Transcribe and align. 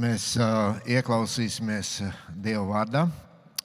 Mēs 0.00 0.32
uh, 0.40 0.78
ieklausīsimies 0.88 1.98
Dieva 2.40 2.62
vārdā 2.64 3.02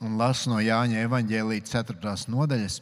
un 0.04 0.18
lasām 0.20 0.56
no 0.56 0.58
Jāņa 0.60 1.06
evanģēlīja 1.06 1.64
4. 1.70 2.12
nodaļas. 2.34 2.82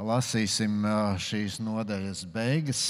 Lasīsim 0.00 0.78
uh, 0.86 1.18
šīs 1.20 1.58
nodaļas 1.60 2.22
beigas 2.32 2.86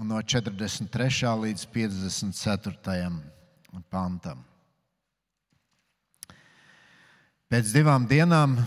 no 0.00 0.18
43. 0.18 1.30
līdz 1.44 1.68
54. 1.76 3.06
pantam. 3.92 4.42
Pēc 7.46 7.70
divām 7.76 8.10
dienām 8.10 8.58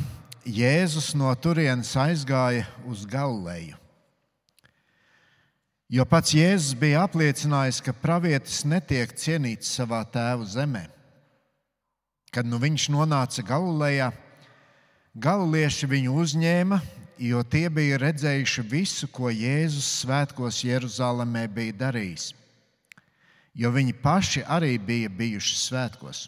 Jēzus 0.47 1.11
no 1.19 1.35
turienes 1.35 1.91
aizgāja 1.99 2.69
uz 2.87 3.03
Galileju. 3.03 3.82
Jo 5.93 6.07
pats 6.09 6.31
Jēzus 6.33 6.73
bija 6.73 7.03
apliecinājis, 7.05 7.77
ka 7.85 7.93
pravietis 7.93 8.63
netiek 8.65 9.11
cienīts 9.13 9.75
savā 9.75 9.99
tēva 10.09 10.47
zemē. 10.49 10.87
Kad 12.33 12.47
nu 12.49 12.57
viņš 12.57 12.87
nonāca 12.89 13.43
Galilejā, 13.45 14.07
galilieši 15.13 15.89
viņu 15.91 16.15
uzņēma, 16.23 16.79
jo 17.21 17.43
tie 17.45 17.67
bija 17.69 17.99
redzējuši 18.01 18.63
visu, 18.71 19.09
ko 19.13 19.29
Jēzus 19.29 19.91
svētkos 19.99 20.63
Jeruzalemē 20.65 21.45
bija 21.59 21.77
darījis. 21.83 22.31
Jo 23.53 23.69
viņi 23.69 23.93
paši 24.01 24.41
arī 24.49 24.79
bija 24.81 25.13
bijuši 25.13 25.59
svētkos. 25.61 26.23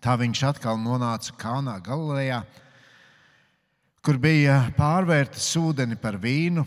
Tā 0.00 0.16
viņš 0.16 0.46
atkal 0.48 0.80
nonāca 0.80 1.36
Kānā, 1.36 1.76
Galilejā, 1.84 2.40
kur 4.00 4.16
bija 4.16 4.62
pārvērtis 4.80 5.52
ūdeni 5.60 6.00
par 6.00 6.16
vīnu. 6.16 6.64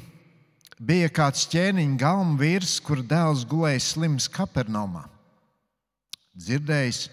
Bija 0.80 1.10
kāds 1.12 1.44
ķēniņa 1.52 1.98
galma 2.00 2.38
vīrs, 2.40 2.78
kura 2.80 3.04
dēls 3.04 3.44
gulēja 3.44 3.82
slims 3.84 4.30
Kapernaumā. 4.32 5.04
Dzirdējis, 6.40 7.10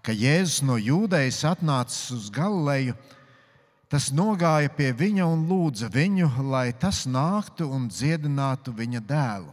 ka 0.00 0.14
Jēzus 0.16 0.62
no 0.64 0.78
Jūdejas 0.80 1.42
atnācis 1.50 2.14
uz 2.16 2.30
Galileju, 2.32 2.94
tas 3.92 4.08
nogāja 4.08 4.72
pie 4.72 4.88
viņa 4.96 5.26
un 5.28 5.44
lūdza 5.50 5.90
viņu, 5.92 6.30
lai 6.48 6.70
tas 6.72 7.02
nāktu 7.04 7.68
un 7.68 7.90
dziedinātu 7.92 8.72
viņa 8.72 9.04
dēlu, 9.04 9.52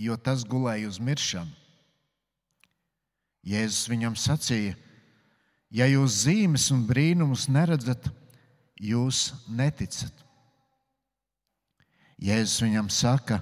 jo 0.00 0.16
tas 0.16 0.46
gulēja 0.48 0.88
uz 0.88 0.96
miršanu. 1.04 1.52
Jēzus 3.44 3.90
viņam 3.92 4.16
sacīja: 4.16 4.72
Ja 5.68 5.84
jūs 5.84 6.24
zīmes 6.24 6.70
un 6.72 6.86
brīnumus 6.88 7.44
neredzat, 7.52 8.08
jūs 8.80 9.30
neticat. 9.52 10.19
Jēzus 12.20 12.60
viņam 12.60 12.90
saka, 12.92 13.40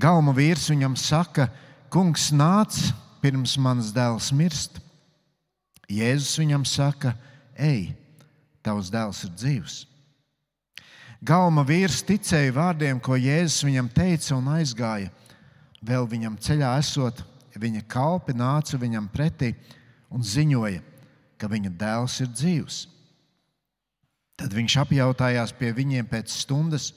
galma 0.00 0.32
vīrs 0.32 0.70
viņam 0.72 0.96
saka, 0.96 1.50
kungs 1.92 2.30
nāc 2.32 2.78
pirms 3.20 3.58
mans 3.60 3.92
dēls 3.92 4.30
mirst. 4.32 4.80
Jēzus 5.88 6.38
viņam 6.40 6.64
saka, 6.68 7.12
ej, 7.56 7.92
tavs 8.64 8.88
dēls 8.92 9.22
ir 9.28 9.34
dzīvs. 9.36 9.76
Galma 11.24 11.64
vīrs 11.66 12.00
ticēja 12.06 12.54
vārdiem, 12.54 13.00
ko 13.02 13.16
Jēzus 13.18 13.66
viņam 13.66 13.88
teica, 13.92 14.36
un 14.36 14.52
aizgāja. 14.54 15.10
Vēl 15.84 16.06
viņam 16.08 16.38
ceļā 16.40 16.76
esot, 16.78 17.24
viņa 17.58 17.82
kalpi 17.90 18.36
nāca 18.36 18.78
viņam 18.78 19.08
pretī 19.10 19.52
un 20.14 20.22
ziņoja, 20.22 20.80
ka 21.38 21.50
viņa 21.50 21.72
dēls 21.74 22.20
ir 22.22 22.30
dzīvs. 22.32 22.86
Tad 24.38 24.54
viņš 24.54 24.76
apjautājās 24.84 25.52
pie 25.58 25.72
viņiem 25.74 26.06
pēc 26.06 26.30
stundas, 26.30 26.92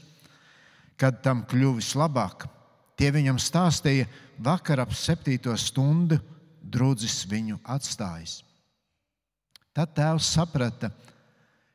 kad 0.93 1.23
tam 1.25 1.41
kļuvis 1.49 1.95
labāk. 1.97 2.45
Tie 2.93 3.09
viņam 3.09 3.39
stāstīja, 3.41 4.05
vakar 4.37 4.83
ap 4.83 4.93
septīto 4.93 5.55
stundu 5.57 6.19
drudzis 6.61 7.23
viņu 7.25 7.57
atstājis. 7.65 8.43
Tad 9.73 9.95
tēvs 9.97 10.27
saprata, 10.35 10.91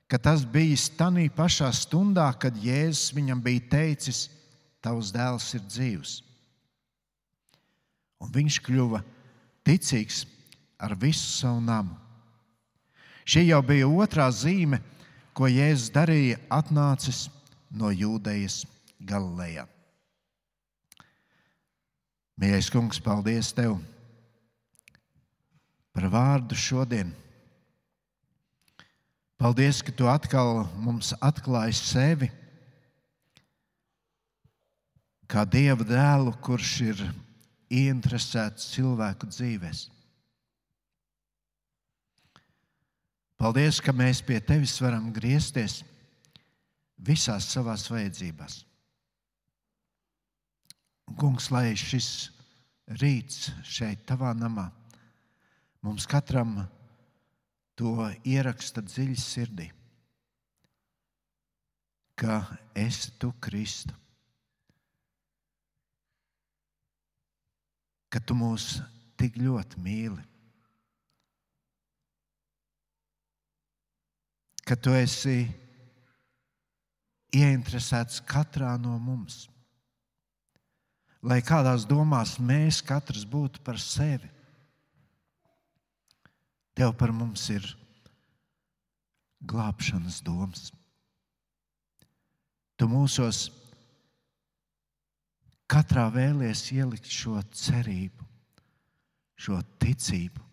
ka 0.06 0.20
tas 0.22 0.44
bija 0.46 0.78
tanī 0.98 1.26
pašā 1.32 1.72
stundā, 1.74 2.28
kad 2.38 2.54
Jēzus 2.54 3.10
viņam 3.16 3.42
bija 3.42 3.66
teicis, 3.72 4.28
tavs 4.84 5.10
dēls 5.10 5.48
ir 5.58 5.64
dzīvs. 5.66 6.16
Un 8.22 8.30
viņš 8.32 8.60
kļuva 8.62 9.02
ticīgs 9.66 10.22
ar 10.78 10.94
visu 10.94 11.26
savu 11.26 11.60
namu. 11.64 11.96
Šī 13.26 13.48
jau 13.48 13.58
bija 13.66 13.88
otrā 13.90 14.28
zīme, 14.30 14.78
ko 15.36 15.50
Jēzus 15.52 15.92
darīja, 15.92 16.38
atnācis 16.48 17.26
no 17.68 17.90
Jūdejas 17.92 18.62
Galilejā. 19.04 19.66
Mīļais 22.40 22.70
kungs, 22.72 23.00
paldies 23.00 23.52
tev 23.56 23.76
par 25.96 26.08
vārdu 26.12 26.56
šodien. 26.56 27.12
Paldies, 29.40 29.82
ka 29.84 29.92
tu 29.92 30.08
atkal 30.08 30.64
mums 30.80 31.12
atklāji 31.24 31.76
sevi 31.76 32.28
kā 35.28 35.44
Dieva 35.48 35.84
dēlu, 35.84 36.32
kurš 36.44 36.72
ir 36.86 37.02
ieinteresēts 37.72 38.70
cilvēku 38.76 39.28
dzīvēm. 39.32 39.95
Paldies, 43.36 43.82
ka 43.84 43.92
mēs 43.92 44.22
pie 44.24 44.38
tevis 44.40 44.78
varam 44.80 45.10
griezties 45.12 45.82
visās 46.96 47.50
savās 47.52 47.84
vajadzībās. 47.92 48.62
Kungs, 51.20 51.50
lai 51.52 51.74
šis 51.76 52.08
rīts 53.02 53.50
šeit, 53.68 54.06
tavā 54.08 54.32
namā, 54.34 54.70
mums 55.84 56.06
katram 56.08 56.62
to 57.76 57.92
ieraksta 58.24 58.80
dziļi 58.80 59.16
sirdī, 59.20 59.66
ka 62.16 62.40
esi 62.72 63.12
tu 63.20 63.34
Kristu, 63.44 63.92
ka 68.08 68.22
tu 68.24 68.38
mūs 68.38 68.78
tik 69.20 69.36
ļoti 69.36 69.84
mīli 69.84 70.24
ka 74.66 74.74
tu 74.74 74.90
esi 74.98 75.44
ieinteresēts 77.36 78.22
katrā 78.26 78.72
no 78.80 78.96
mums. 78.98 79.44
Lai 81.26 81.40
kādās 81.42 81.86
domās 81.88 82.36
mēs 82.38 82.80
katrs 82.86 83.24
būtu 83.26 83.62
par 83.66 83.78
sevi, 83.82 84.28
tev 86.76 86.92
par 86.98 87.12
mums 87.14 87.46
ir 87.54 87.66
glābšanas 89.46 90.20
domas. 90.26 90.68
Tu 92.76 92.88
mūsos 92.90 93.46
katrā 95.70 96.08
vēlies 96.12 96.66
ielikt 96.76 97.08
šo 97.10 97.38
cerību, 97.62 98.26
šo 99.40 99.62
ticību 99.82 100.44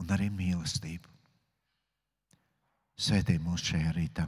un 0.00 0.16
arī 0.16 0.30
mīlestību. 0.32 1.15
Svētī 2.96 3.36
mūs 3.36 3.60
šajā 3.60 3.90
rītā. 3.92 4.24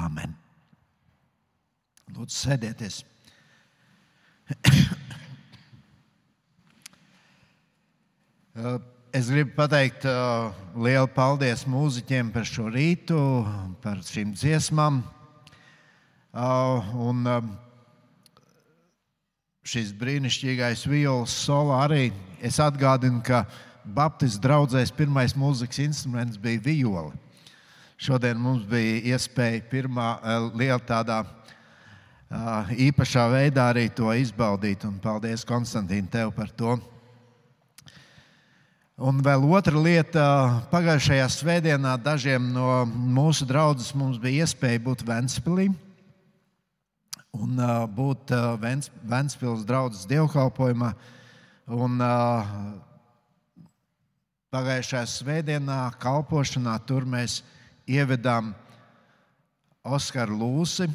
Amen. 0.00 0.32
Lūdzu, 2.12 2.36
sēdieties. 2.36 3.02
Es 9.12 9.28
gribu 9.28 9.52
pateikt 9.56 10.06
uh, 10.08 10.52
lielu 10.76 11.08
paldies 11.12 11.66
mūziķiem 11.68 12.30
par 12.32 12.44
šo 12.48 12.70
rītu, 12.72 13.16
par 13.84 14.00
šīm 14.04 14.30
dziesmām. 14.36 15.02
Uh, 16.32 16.88
un 16.96 17.20
uh, 17.28 17.44
šis 19.68 19.92
brīnišķīgais 20.00 20.86
violas 20.88 21.32
solo 21.44 21.76
arī. 21.76 22.08
Es 22.40 22.56
atgādinu, 22.60 23.20
ka 23.24 23.44
Baptistu 23.84 24.40
draugzēs 24.44 24.92
pirmais 24.96 25.36
mūzikas 25.36 25.80
instruments 25.84 26.40
bija 26.40 26.64
viola. 26.64 27.12
Šodien 28.02 28.34
mums 28.34 28.64
bija 28.66 29.14
iespēja 29.14 29.60
pirmā 29.70 30.06
eh, 30.18 30.46
liela 30.58 30.80
tādā 30.82 31.20
eh, 31.22 32.72
īpašā 32.88 33.28
veidā 33.30 33.68
arī 33.70 33.84
to 33.94 34.08
izbaudīt. 34.18 34.82
Un 34.88 34.96
paldies, 34.98 35.44
Konstantīna, 35.46 36.10
tev 36.10 36.32
par 36.34 36.50
to. 36.50 36.74
Un 38.98 39.22
vēl 39.22 39.46
otra 39.46 39.78
lieta, 39.78 40.24
pagājušajā 40.74 41.28
svētdienā 41.36 41.94
dažiem 42.02 42.50
no 42.50 42.82
mūsu 42.90 43.46
draugiem 43.46 44.02
mums 44.02 44.18
bija 44.18 44.48
iespēja 44.48 44.82
būt 44.82 45.06
Ventspīlī 45.06 45.70
un 47.38 47.62
uh, 47.62 47.86
būt 47.86 48.34
uh, 48.34 48.58
Ventspils 49.06 49.62
draugs 49.64 50.04
dievkalpojumā. 50.10 50.90
Un, 51.70 52.02
uh, 52.02 52.52
pagājušajā 54.52 55.06
svētdienā 55.08 55.80
kalpošanā 56.02 56.76
tur 56.84 57.06
mēs 57.08 57.44
ievedām 57.88 58.52
Oskaru 59.82 60.36
Lūsi, 60.38 60.86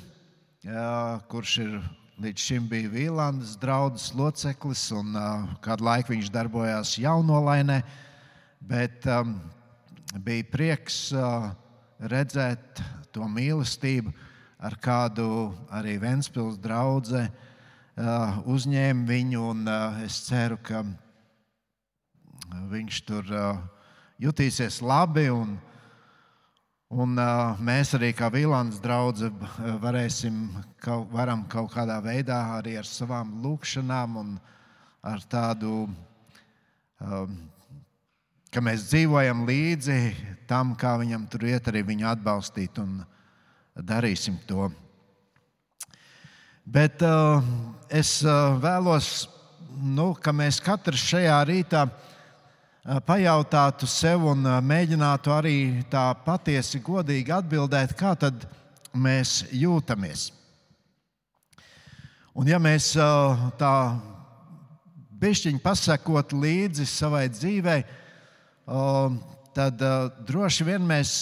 kurš 1.27 1.57
ir 1.63 1.73
līdz 2.17 2.41
šim 2.41 2.67
bija 2.69 2.89
Vīlandes 2.89 3.57
draugs 3.61 4.07
loceklis, 4.17 4.87
un 4.95 5.11
uh, 5.13 5.43
kādu 5.61 5.85
laiku 5.85 6.15
viņš 6.15 6.31
darbojās 6.33 6.95
jaunolainē. 6.97 7.81
Bet 8.67 9.05
um, 9.11 9.35
bija 10.25 10.47
prieks 10.49 11.11
uh, 11.13 11.51
redzēt 11.99 12.81
to 13.13 13.27
mīlestību, 13.29 14.15
ar 14.57 14.79
kādu 14.81 15.51
arī 15.69 15.99
Vēnspils 16.01 16.57
draudzē 16.63 17.27
uh, 17.27 18.41
uzņēma 18.49 19.05
viņu. 19.11 19.45
Un, 19.51 19.63
uh, 19.69 20.01
es 20.07 20.23
ceru, 20.25 20.57
ka 20.57 20.81
viņš 22.71 23.01
tur 23.05 23.29
uh, 23.29 23.61
jutīsies 24.17 24.81
labi. 24.81 25.29
Un, 25.29 25.59
Un, 26.87 27.17
uh, 27.19 27.57
mēs 27.59 27.89
arī 27.97 28.13
kā 28.15 28.29
Vīlāns 28.31 28.77
draugi 28.79 29.27
varēsim 29.83 30.45
kaut, 30.79 31.11
kaut 31.51 31.73
kādā 31.73 31.97
veidā 31.99 32.37
arī 32.55 32.77
ar 32.79 32.87
savām 32.87 33.33
lūkšanām 33.43 34.15
un 34.21 34.29
ar 35.03 35.19
tādu, 35.27 35.89
um, 37.03 37.35
ka 38.47 38.63
mēs 38.63 38.87
dzīvojam 38.87 39.43
līdzi 39.49 39.99
tam, 40.47 40.77
kā 40.79 40.95
viņam 41.03 41.27
tur 41.27 41.43
iet, 41.51 41.67
arī 41.67 41.83
viņu 41.91 42.07
atbalstīt 42.07 42.79
un 42.79 43.01
darīsim 43.75 44.39
to. 44.47 44.71
Bet 46.63 47.03
uh, 47.03 47.43
es 47.91 48.21
uh, 48.23 48.55
vēlos, 48.63 49.27
nu, 49.75 50.13
ka 50.15 50.31
mēs 50.31 50.63
katrs 50.63 51.03
šajā 51.11 51.41
rītā 51.51 51.83
uh, 51.83 52.16
pajautātu 53.07 53.87
sev 53.89 54.23
un 54.31 54.45
mēģinātu 54.63 55.31
arī 55.35 55.57
tā 55.91 56.05
patiesi 56.23 56.79
godīgi 56.79 57.33
atbildēt, 57.35 57.91
kā 57.99 58.13
tad 58.15 58.45
mēs 58.95 59.41
jūtamies. 59.51 60.29
Un 62.37 62.47
ja 62.47 62.59
mēs 62.61 62.93
tā 63.59 63.73
bišķiņi 65.17 65.59
pasakot 65.63 66.35
līdzi 66.37 66.85
savai 66.87 67.25
dzīvei, 67.33 67.81
tad 69.57 69.83
droši 70.29 70.67
vien 70.67 70.85
mēs 70.87 71.13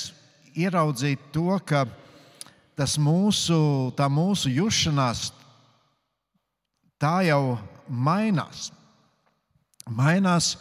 ieraudzītu 0.53 1.31
to, 1.33 1.56
ka 1.65 1.85
tas 2.75 2.97
mūsu, 3.00 3.57
tā 3.95 4.09
mūsu 4.11 4.51
jušanās 4.51 5.31
tā 7.01 7.21
jau 7.29 7.57
mainās. 7.88 8.69
Mainās 9.85 10.56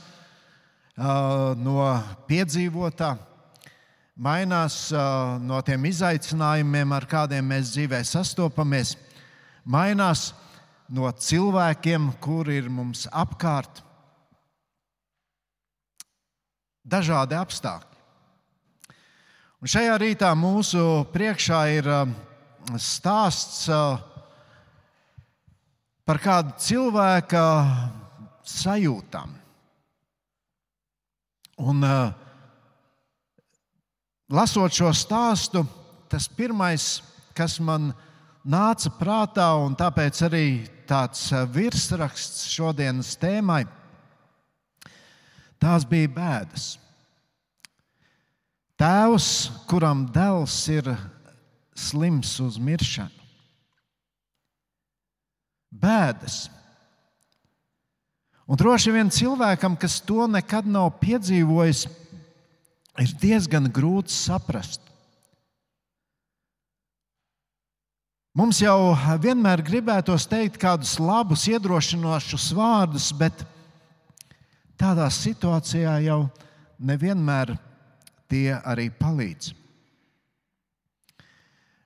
no 0.97 1.79
piedzīvotā, 2.29 3.15
mainās 4.15 4.93
no 5.43 5.61
tiem 5.67 5.89
izaicinājumiem, 5.91 6.93
ar 6.95 7.07
kādiem 7.11 7.49
mēs 7.51 7.73
dzīvē 7.75 8.03
sastopamies, 8.07 8.95
mainās 9.65 10.33
no 10.89 11.11
cilvēkiem, 11.11 12.13
kuri 12.23 12.61
ir 12.63 12.71
mums 12.71 13.09
apkārt. 13.11 13.83
Dažādi 16.85 17.35
apstākļi. 17.35 17.93
Un 19.65 19.71
šajā 19.73 19.95
rītā 19.97 20.29
mūsu 20.37 21.07
priekšā 21.09 21.61
ir 21.73 21.87
stāsts 22.77 23.65
par 26.05 26.21
kādu 26.21 26.53
cilvēka 26.61 27.45
sajūtām. 28.45 29.44
Un, 31.63 31.85
lasot 34.27 34.75
šo 34.75 34.91
stāstu, 34.97 35.63
tas 36.11 36.27
pirmais, 36.27 36.99
kas 37.37 37.61
man 37.63 37.93
nāca 38.43 38.91
prātā, 38.99 39.47
un 39.63 39.77
tāpēc 39.79 40.23
arī 40.27 40.47
tāds 40.89 41.29
virsraksts 41.55 42.49
šodienas 42.51 43.15
tēmai, 43.23 43.63
tās 45.63 45.87
bija 45.89 46.11
bēdas. 46.17 46.73
Tēvs, 48.75 49.29
kuram 49.71 50.09
dēls 50.11 50.57
ir 50.75 50.91
slims 51.79 52.35
uz 52.43 52.59
miršanu. 52.59 53.23
Bēdas. 55.75 56.49
Un 58.45 58.61
droši 58.61 58.93
vien 58.93 59.09
cilvēkam, 59.09 59.77
kas 59.81 60.03
to 60.05 60.27
nekad 60.29 60.67
nav 60.69 60.91
piedzīvojis, 61.01 61.87
ir 63.01 63.15
diezgan 63.21 63.71
grūti 63.73 64.13
saprast. 64.13 64.83
Mums 68.35 68.59
jau 68.59 68.93
vienmēr 69.23 69.63
gribētos 69.63 70.27
teikt 70.27 70.59
kādus 70.61 70.97
labus, 70.99 71.47
iedrošinošus 71.49 72.49
vārdus, 72.59 73.13
bet 73.15 73.45
tādā 74.75 75.07
situācijā 75.07 76.01
jau 76.03 76.25
nevienmēr 76.83 77.55
tie 78.29 78.57
arī 78.59 78.89
palīdz. 78.91 79.53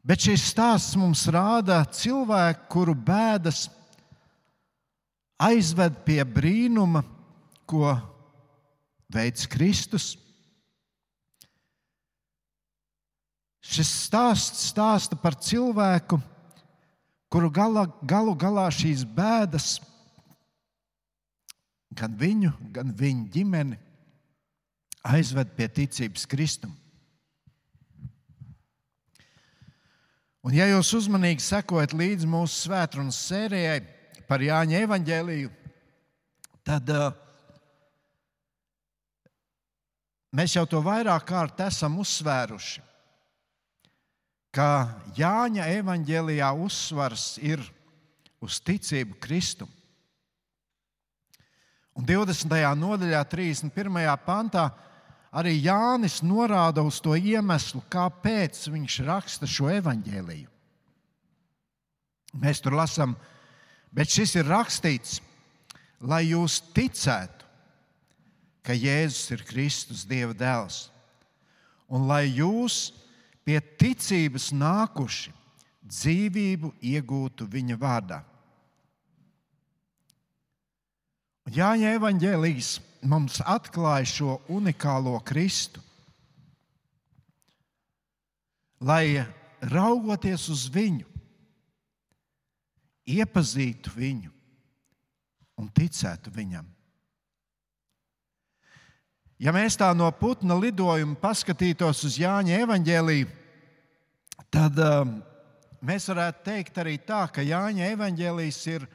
Bet 0.08 0.24
šis 0.24 0.46
stāsts 0.54 0.96
mums 0.96 1.26
rāda 1.28 1.82
cilvēku, 1.92 2.64
kuru 2.72 2.94
bēdas 2.96 3.66
aizved 5.38 6.02
pie 6.06 6.20
brīnuma, 6.26 7.04
ko 7.68 7.92
veids 9.12 9.46
Kristus. 9.50 10.16
Šis 13.68 13.90
stāsts 14.08 14.70
stāsta 14.72 15.18
par 15.20 15.36
cilvēku, 15.36 16.18
kuru 17.28 17.50
gala, 17.52 17.84
galu 18.08 18.32
galā 18.38 18.66
šīs 18.72 19.04
bēdas, 19.04 19.76
gan 21.92 22.16
viņu, 22.16 22.54
gan 22.72 22.94
viņa 22.96 23.28
ģimeni, 23.34 23.78
aizved 25.04 25.52
pie 25.56 25.68
ticības 25.80 26.24
Kristum. 26.28 26.72
Un, 30.46 30.54
ja 30.56 30.64
jūs 30.70 30.94
uzmanīgi 30.96 31.44
sekojat 31.44 31.92
līdzi 31.92 32.28
mūsu 32.30 32.62
svētdienas 32.64 33.18
sērijai, 33.28 33.82
par 34.28 34.44
Jāņa 34.44 34.82
evaņģēliju, 34.84 35.50
tad 36.68 36.90
uh, 36.92 37.08
mēs 40.36 40.58
jau 40.58 40.66
to 40.68 40.82
vairāk 40.84 41.24
kārt 41.30 41.62
esam 41.64 41.96
uzsvēruši, 42.02 42.82
ka 44.52 44.68
Jāņa 45.16 45.70
evaņģēlijā 45.78 46.50
uzsvars 46.66 47.30
ir 47.40 47.64
uz 48.44 48.60
ticību 48.60 49.16
Kristum. 49.22 49.70
Un 51.98 52.04
20. 52.06 52.52
nodaļā, 52.78 53.24
31. 53.26 53.96
pantā, 54.22 54.68
arī 55.34 55.56
Jānis 55.56 56.20
norāda 56.22 56.84
uz 56.86 57.00
to 57.02 57.16
iemeslu, 57.16 57.80
kāpēc 57.90 58.60
viņš 58.70 59.00
raksta 59.08 59.48
šo 59.50 59.72
evaņģēliju. 59.80 60.52
Mēs 62.38 62.60
tur 62.62 62.76
lasām, 62.76 63.16
ka 63.16 63.37
Bet 63.94 64.12
šis 64.12 64.36
ir 64.38 64.48
rakstīts, 64.48 65.18
lai 66.00 66.28
jūs 66.28 66.60
ticētu, 66.76 67.46
ka 68.62 68.76
Jēzus 68.76 69.32
ir 69.32 69.44
Kristus, 69.48 70.04
Dieva 70.04 70.34
dēls, 70.36 70.88
un 71.88 72.04
lai 72.10 72.26
jūs 72.28 72.90
pie 73.48 73.60
ticības 73.80 74.50
nākuši 74.52 75.32
dzīvību 75.88 76.74
iegūtu 76.84 77.46
viņa 77.48 77.78
vārdā. 77.80 78.20
Jāņa 81.48 81.94
evanģēlijas 81.96 82.74
mums 83.08 83.38
atklāja 83.40 84.08
šo 84.10 84.34
unikālo 84.52 85.14
Kristu. 85.24 85.80
Lai 88.84 89.24
raugoties 89.64 90.44
uz 90.52 90.66
viņu, 90.70 91.06
iepazītu 93.08 93.92
viņu 93.96 94.32
un 95.58 95.70
ticētu 95.74 96.32
viņam. 96.34 96.66
Ja 99.38 99.54
mēs 99.54 99.78
tā 99.78 99.92
no 99.94 100.08
putna 100.18 100.56
lidojuma 100.58 101.14
paskatītos 101.22 102.02
uz 102.08 102.18
Jāņa 102.18 102.58
evanģēlīju, 102.64 103.28
tad 104.50 104.80
um, 104.82 105.12
mēs 105.78 106.08
varētu 106.10 106.42
teikt 106.48 106.80
arī 106.82 106.96
tā, 106.98 107.22
ka 107.30 107.44
Jāņa 107.46 107.92
evanģēlijs 107.94 108.58
ir 108.74 108.86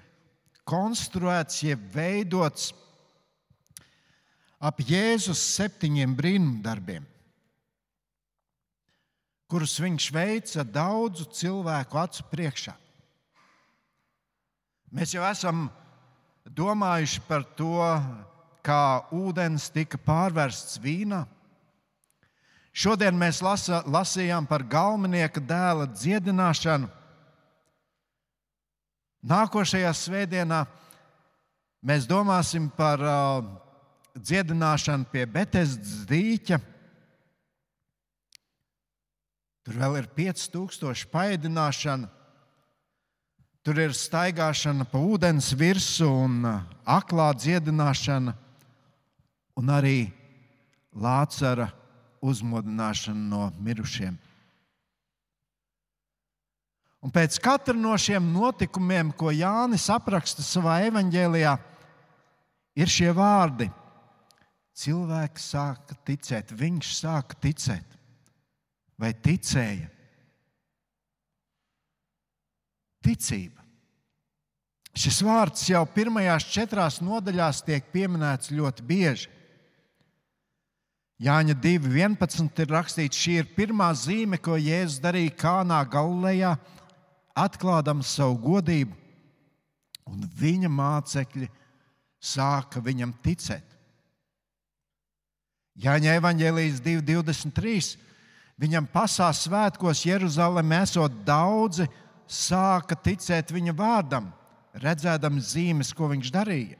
konstruēts, 0.67 1.63
jeb 1.63 1.88
veidots 1.96 2.74
ap 4.63 4.84
Jēzus 4.84 5.39
septiņiem 5.55 6.12
brīnumdarbiem, 6.15 7.08
kurus 9.51 9.79
viņš 9.79 10.12
veica 10.15 10.63
daudzu 10.67 11.27
cilvēku 11.36 12.00
acu 12.03 12.27
priekšā. 12.32 12.75
Mēs 14.93 15.15
jau 15.15 15.23
esam 15.25 15.71
domājuši 16.45 17.23
par 17.25 17.41
to, 17.57 17.81
kā 18.62 19.07
ūdens 19.09 19.71
tika 19.73 19.97
pārvērsts 19.97 20.77
vīnā. 20.83 21.23
Šodien 22.73 23.17
mēs 23.17 23.41
lasa, 23.41 23.81
lasījām 23.89 24.45
par 24.45 24.62
galvenieka 24.69 25.41
dēla 25.41 25.89
dziedināšanu. 25.97 26.91
Nākošajā 29.33 29.91
svētdienā 29.97 30.62
mēs 31.81 32.05
domāsim 32.05 32.69
par 32.77 33.01
uh, 33.01 33.43
dziedināšanu 34.13 35.09
pie 35.09 35.25
Betesdas 35.25 36.03
dīķa. 36.09 36.62
Tur 39.65 39.79
vēl 39.81 40.03
ir 40.03 40.13
5000 40.13 41.09
paēdināšana. 41.09 42.19
Tur 43.63 43.79
ir 43.79 43.93
staigāšana 43.96 44.84
pa 44.91 45.00
ūdens 45.00 45.53
virsmu 45.55 46.10
un 46.25 46.41
aklā 46.84 47.29
dziedināšana, 47.39 48.34
un 49.55 49.72
arī 49.72 50.12
Lācara 50.93 51.70
uzmodināšana 52.22 53.24
no 53.32 53.48
mirušiem. 53.63 54.17
Un 57.03 57.12
pēc 57.12 57.39
katra 57.43 57.75
no 57.75 57.96
šiem 58.00 58.27
notikumiem, 58.36 59.10
ko 59.15 59.32
Jānis 59.32 59.89
apraksta 59.91 60.43
savā 60.43 60.82
evanģēlijā, 60.88 61.55
ir 62.79 62.91
šie 62.91 63.10
vārdi. 63.15 63.70
Cilvēks 64.75 65.50
sāka 65.55 65.98
ticēt, 66.08 66.51
viņš 66.51 66.93
sāka 67.00 67.39
ticēt, 67.43 67.98
vai 69.00 69.12
ticēja. 69.13 69.89
Ticība. 73.03 73.62
Šis 74.93 75.24
vārds 75.25 75.65
jau 75.72 75.81
pirmajās 75.89 76.45
četrās 76.53 77.00
nodaļās 77.01 77.63
tiek 77.65 77.88
pieminēts 77.93 78.51
ļoti 78.53 78.86
bieži. 78.86 79.31
Jāņa 81.24 81.55
2.11. 81.63 82.62
ir 82.62 82.72
rakstīts, 82.74 83.17
šī 83.17 83.38
ir 83.41 83.50
pirmā 83.55 83.89
zīme, 83.95 84.38
ko 84.41 84.57
Jēzus 84.60 85.00
darīja 85.01 85.33
Kānā 85.39 85.79
Galilejā, 85.89 86.55
atklādams 87.38 88.12
savu 88.17 88.38
godību, 88.43 88.98
un 90.10 90.25
viņa 90.38 90.69
mācekļi 90.69 91.48
sāka 92.24 92.81
viņam 92.83 93.13
ticēt. 93.24 93.65
Jāņa 95.79 96.17
evanģēlijas 96.19 96.81
2.23. 96.86 97.95
Viņam 98.62 98.86
pasā 98.93 99.31
svētkos 99.33 100.03
Jeruzalemē 100.05 100.83
esot 100.86 101.15
daudzi, 101.25 101.88
sāka 102.27 102.96
ticēt 102.96 103.51
viņa 103.53 103.74
vārdam, 103.77 104.32
redzēdami 104.80 105.42
zīmes, 105.44 105.94
ko 105.96 106.10
viņš 106.12 106.32
darīja. 106.34 106.80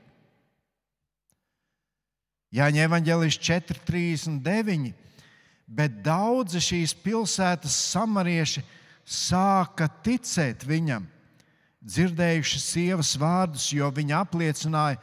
Jāņa 2.54 2.86
evanģēlijas 2.88 3.40
4.39. 3.42 4.94
Bet 5.74 6.02
daudzi 6.06 6.60
šīs 6.62 6.92
pilsētas 7.02 7.76
samarieši 7.94 8.62
sāka 9.08 9.88
ticēt 10.04 10.66
viņam, 10.68 11.06
dzirdējuši 11.82 12.60
sievas 12.62 13.14
vārdus, 13.20 13.70
jo 13.74 13.88
viņa 13.92 14.20
apliecināja, 14.26 15.00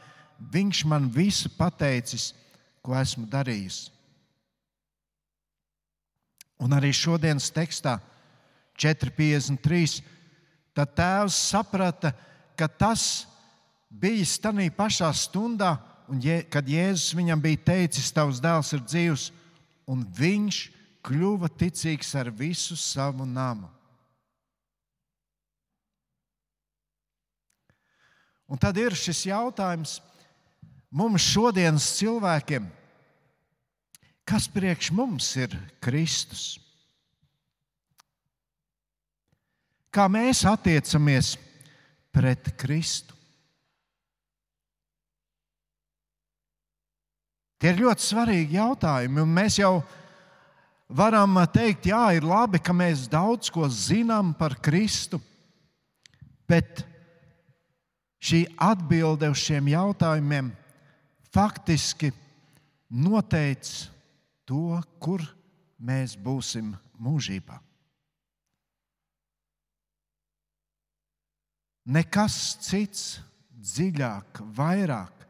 viņš 0.53 0.83
man 0.89 1.09
visu 1.11 1.51
pateicis, 1.57 2.31
ko 2.81 2.95
esmu 2.97 3.27
darījis. 3.29 3.89
Un 6.61 6.77
arī 6.77 6.93
šodienas 6.93 7.49
tekstā 7.53 7.97
4,53. 8.77 10.01
Tad 10.75 10.93
tēvs 10.95 11.37
saprata, 11.51 12.13
ka 12.55 12.67
tas 12.67 13.25
bija 13.89 14.23
tajā 14.43 14.69
pašā 14.75 15.09
stundā, 15.15 15.75
kad 16.51 16.67
Jēzus 16.67 17.15
viņam 17.15 17.41
bija 17.43 17.59
teicis, 17.71 18.11
tavs 18.11 18.39
dēls 18.43 18.71
ir 18.75 18.83
dzīvs, 18.83 19.27
un 19.87 20.03
viņš 20.03 20.63
kļuva 21.03 21.49
ticīgs 21.59 22.13
ar 22.15 22.31
visu 22.31 22.77
savu 22.79 23.25
namu. 23.25 23.69
Un 28.51 28.59
tad 28.59 28.75
ir 28.75 28.95
šis 28.99 29.23
jautājums 29.29 30.01
mums 30.91 31.23
šodienas 31.23 31.87
cilvēkiem, 31.95 32.65
kas 34.27 34.49
priekš 34.51 34.91
mums 34.91 35.29
ir 35.39 35.55
Kristus? 35.83 36.59
Kā 39.91 40.07
mēs 40.07 40.45
attiecamies 40.47 41.33
pret 42.15 42.53
Kristu? 42.59 43.17
Tie 47.61 47.69
ir 47.69 47.81
ļoti 47.83 48.01
svarīgi 48.01 48.55
jautājumi, 48.57 49.19
un 49.21 49.33
mēs 49.35 49.59
jau 49.59 49.83
varam 50.89 51.35
teikt, 51.53 51.91
jā, 51.91 52.07
ir 52.17 52.25
labi, 52.25 52.57
ka 52.63 52.73
mēs 52.73 53.03
daudz 53.11 53.51
ko 53.53 53.67
zinām 53.69 54.31
par 54.33 54.55
Kristu, 54.63 55.19
bet 56.49 56.81
šī 58.17 58.47
atbilde 58.57 59.29
uz 59.29 59.43
šiem 59.43 59.69
jautājumiem 59.75 60.49
faktiski 61.35 62.09
noteica 62.89 63.91
to, 64.49 64.79
kur 64.97 65.21
mēs 65.77 66.17
būsim 66.17 66.73
mūžībā. 66.97 67.59
Nekas 71.85 72.35
cits 72.61 73.19
dziļāk, 73.57 74.43
vairāk 74.53 75.25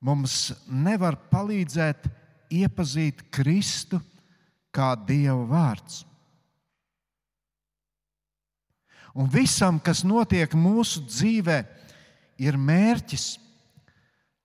mums 0.00 0.52
nevar 0.68 1.16
palīdzēt 1.30 2.06
iepazīt 2.52 3.26
Kristu 3.32 4.00
kā 4.72 4.94
Dieva 5.08 5.44
vārds. 5.48 6.04
Un 9.16 9.28
visam, 9.32 9.80
kas 9.80 10.02
notiek 10.04 10.52
mūsu 10.52 11.00
dzīvēm, 11.08 11.68
ir 12.36 12.56
mērķis, 12.60 13.38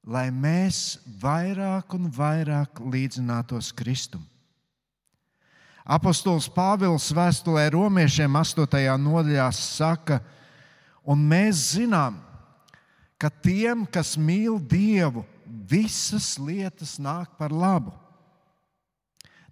lai 0.08 0.30
mēs 0.32 1.02
vairāk 1.22 1.92
un 1.98 2.08
vairāk 2.16 2.80
līdzinātos 2.80 3.74
Kristum. 3.76 4.24
Apostols 5.84 6.48
Pāvils 6.54 7.10
vēstulē 7.12 7.66
romiešiem 7.74 8.36
8. 8.40 8.80
nodaļā 9.02 9.50
saka, 9.56 10.22
un 11.03 11.24
mēs 11.31 11.75
zinām, 11.75 12.20
ka 13.22 13.29
tiem, 13.29 13.86
kas 13.86 14.15
mīl 14.17 14.60
Dievu, 14.60 15.25
visas 15.46 16.36
lietas 16.41 16.98
nāk 17.01 17.36
par 17.38 17.53
labu. 17.53 17.93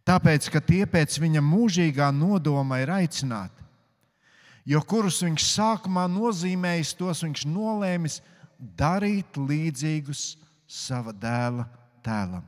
Tāpēc, 0.08 0.48
ka 0.50 0.62
tie 0.64 0.86
pēc 0.90 1.20
viņa 1.22 1.42
mūžīgā 1.46 2.10
nodoma 2.16 2.80
ir 2.82 2.90
aicināti 2.90 3.60
jo 4.70 4.82
kurus 4.86 5.24
viņš 5.26 5.46
sākumā 5.56 6.06
nozīmējis, 6.12 6.94
tos 7.00 7.24
viņš 7.26 7.46
nolēmis 7.50 8.20
darīt 8.60 9.40
līdzīgus 9.40 10.36
sava 10.70 11.14
dēla 11.16 11.66
tēlam. 12.06 12.46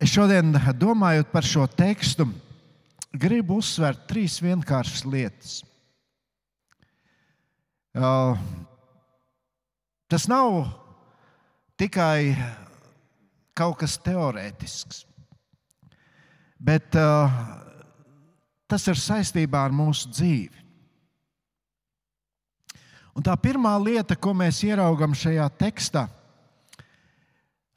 Es 0.00 0.14
šodien, 0.14 0.54
domājot 0.80 1.28
par 1.32 1.44
šo 1.44 1.66
tekstu, 1.68 2.24
gribu 3.12 3.58
uzsvērt 3.60 4.06
trīs 4.08 4.38
vienkāršas 4.40 5.04
lietas. 5.04 5.58
Uh, 7.90 8.38
tas 10.08 10.24
nav 10.30 10.62
tikai 11.80 12.32
kaut 13.58 13.80
kas 13.82 13.98
teorētisks 14.00 15.04
bet 16.60 16.94
uh, 16.94 17.32
tas 18.68 18.84
ir 18.92 19.00
saistībā 19.00 19.64
ar 19.64 19.74
mūsu 19.74 20.10
dzīvi. 20.12 20.66
Un 23.16 23.24
tā 23.26 23.34
pirmā 23.40 23.72
lieta, 23.80 24.14
ko 24.14 24.34
mēs 24.36 24.60
ieraugām 24.68 25.16
šajā 25.16 25.48
tekstā, 25.60 26.04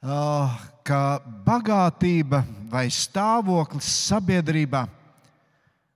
uh, 0.03 0.59
ka 0.83 1.19
bagātība 1.45 2.43
vai 2.71 2.87
stāvoklis 2.91 3.87
sabiedrībā 4.09 4.83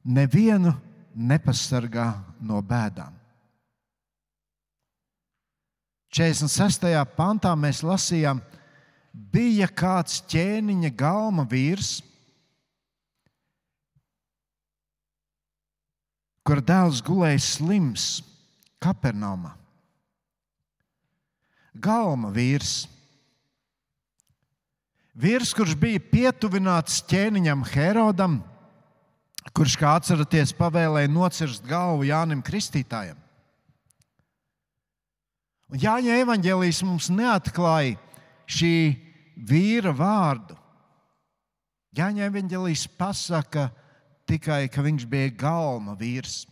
nevienu 0.08 0.74
nepasargā 1.14 2.08
no 2.40 2.62
bēdām. 2.64 3.14
46. 6.18 6.88
pantā 7.18 7.52
mēs 7.60 7.84
lasījām, 7.86 8.40
bija 9.12 9.68
kāds 9.68 10.22
ķēniņa 10.32 10.92
galma 10.98 11.44
vīrs, 11.50 11.98
kur 16.48 16.64
dēls 16.64 17.04
gulēja 17.04 17.42
slims 17.44 18.06
Kapernaumā. 18.80 19.52
Galma 21.78 22.32
vīrs. 22.34 22.86
Vīrs, 25.18 25.50
kurš 25.58 25.74
bija 25.82 25.98
pietuvināts 25.98 27.00
ķēniņam 27.10 27.64
Herodam, 27.72 28.36
kurš, 29.58 29.78
kā 29.82 29.96
atceraties, 29.98 30.54
pavēlēja 30.54 31.10
nocirst 31.10 31.66
galvu 31.66 32.06
Jānim 32.06 32.44
Kristītājam. 32.46 33.18
Un 35.74 35.82
Jāņa 35.82 36.22
evanģēlijas 36.22 36.84
mums 36.86 37.10
neatklāja 37.10 37.98
šī 38.46 38.76
vīra 39.50 39.92
vārdu. 39.98 40.56
Jāņa 41.98 42.30
evanģēlijas 42.30 42.86
pasaka 43.00 43.72
tikai 44.30 44.68
ka 44.70 44.86
viņš 44.86 45.10
bija 45.10 45.34
galma 45.34 45.98
vīrs. 45.98 46.44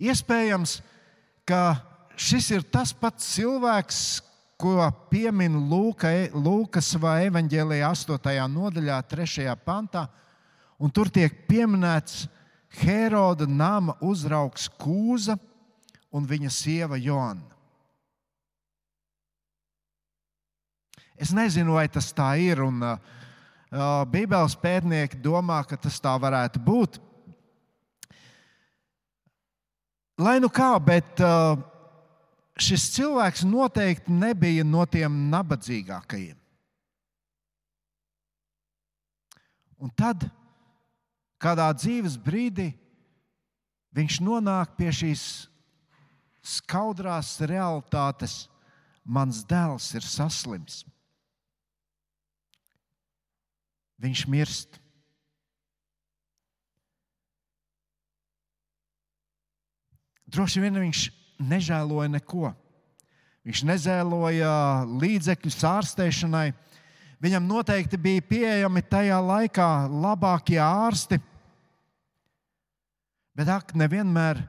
Iespējams, 0.00 0.82
ka 1.48 1.80
šis 2.20 2.52
ir 2.58 2.66
tas 2.68 2.92
pats 2.92 3.32
cilvēks, 3.34 4.20
ko 4.60 4.76
piemin 5.10 5.56
Lūka, 5.70 6.10
Lūkas 6.36 6.92
vai 7.00 7.30
evanģēlijā 7.30 7.88
8. 7.96 8.34
nodaļā, 8.52 8.98
3. 9.08 9.46
pantā, 9.64 10.04
tur 10.92 11.08
tiek 11.12 11.46
pieminēts 11.48 12.26
Heroda 12.80 13.48
nama 13.48 13.96
uzraugs 14.04 14.68
Kūza 14.78 15.38
un 16.14 16.28
viņa 16.28 16.52
sieva 16.52 16.98
Joana. 17.00 17.48
Es 21.20 21.34
nezinu, 21.36 21.74
vai 21.76 21.84
tas 21.92 22.08
tā 22.16 22.30
ir, 22.40 22.62
un 22.64 22.80
uh, 22.80 22.96
Bībeles 24.08 24.54
pētnieki 24.56 25.18
domā, 25.20 25.58
ka 25.68 25.76
tas 25.76 25.98
tā 26.00 26.14
varētu 26.16 26.62
būt. 26.64 26.96
Lai 30.20 30.38
nu 30.40 30.48
kā, 30.52 30.72
bet 30.80 31.20
uh, 31.20 31.60
šis 32.62 32.88
cilvēks 32.94 33.44
noteikti 33.48 34.12
nebija 34.12 34.64
no 34.66 34.84
tiem 34.88 35.16
nabadzīgākajiem. 35.32 36.36
Un 39.80 39.92
tad, 39.96 40.26
kādā 41.40 41.70
dzīves 41.72 42.18
brīdī, 42.20 42.68
viņš 43.96 44.18
nonāk 44.22 44.74
pie 44.76 44.90
šīs 44.92 45.22
skaudrās 46.44 47.38
realitātes, 47.48 48.44
mans 49.04 49.40
dēls 49.48 49.88
ir 49.96 50.04
saslims. 50.04 50.82
Viņš 54.00 54.26
mirst. 54.32 54.76
Droši 60.30 60.62
vien 60.62 60.76
viņš 60.78 61.08
nežēloja 61.40 62.10
neko. 62.12 62.52
Viņš 63.46 63.62
nežēloja 63.68 64.52
līdzekļus 65.00 65.58
ārstēšanai. 65.70 66.50
Viņam 67.20 67.48
noteikti 67.48 68.00
bija 68.00 68.24
pieejami 68.24 68.82
tajā 68.88 69.20
laikā 69.24 69.68
labākie 69.88 70.60
ārsti. 70.60 71.20
Bet 73.36 73.48
ak, 73.48 73.72
nevienmēr, 73.78 74.42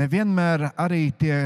nevienmēr 0.00 0.70
arī 0.80 1.04
tie 1.16 1.36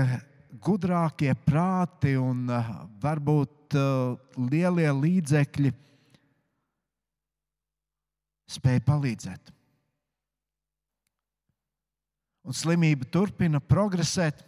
gudrākie 0.62 1.34
prāti 1.46 2.14
un 2.18 2.46
uh, 2.50 2.70
varbūt 3.02 3.76
uh, 3.78 4.14
lielie 4.50 4.88
līdzekļi 4.94 5.74
spēja 8.56 8.86
palīdzēt 8.86 9.55
un 12.46 12.54
slimība 12.54 13.08
turpina 13.10 13.60
progresēt. 13.60 14.44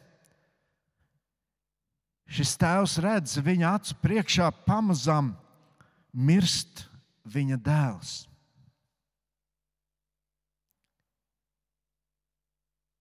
Šis 2.28 2.55
tēvs 2.61 2.99
redz 3.02 3.38
viņa 3.43 3.75
acu 3.78 3.97
priekšā 4.02 4.50
pamazām 4.67 5.33
mirst 6.12 6.85
viņa 7.28 7.59
dēls. 7.64 8.14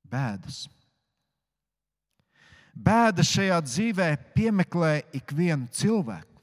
Bēdas. 0.08 0.66
Bēdas 2.72 3.30
šajā 3.36 3.58
dzīvē 3.66 4.10
piemeklē 4.38 5.02
ikvienu 5.20 5.68
cilvēku. 5.76 6.34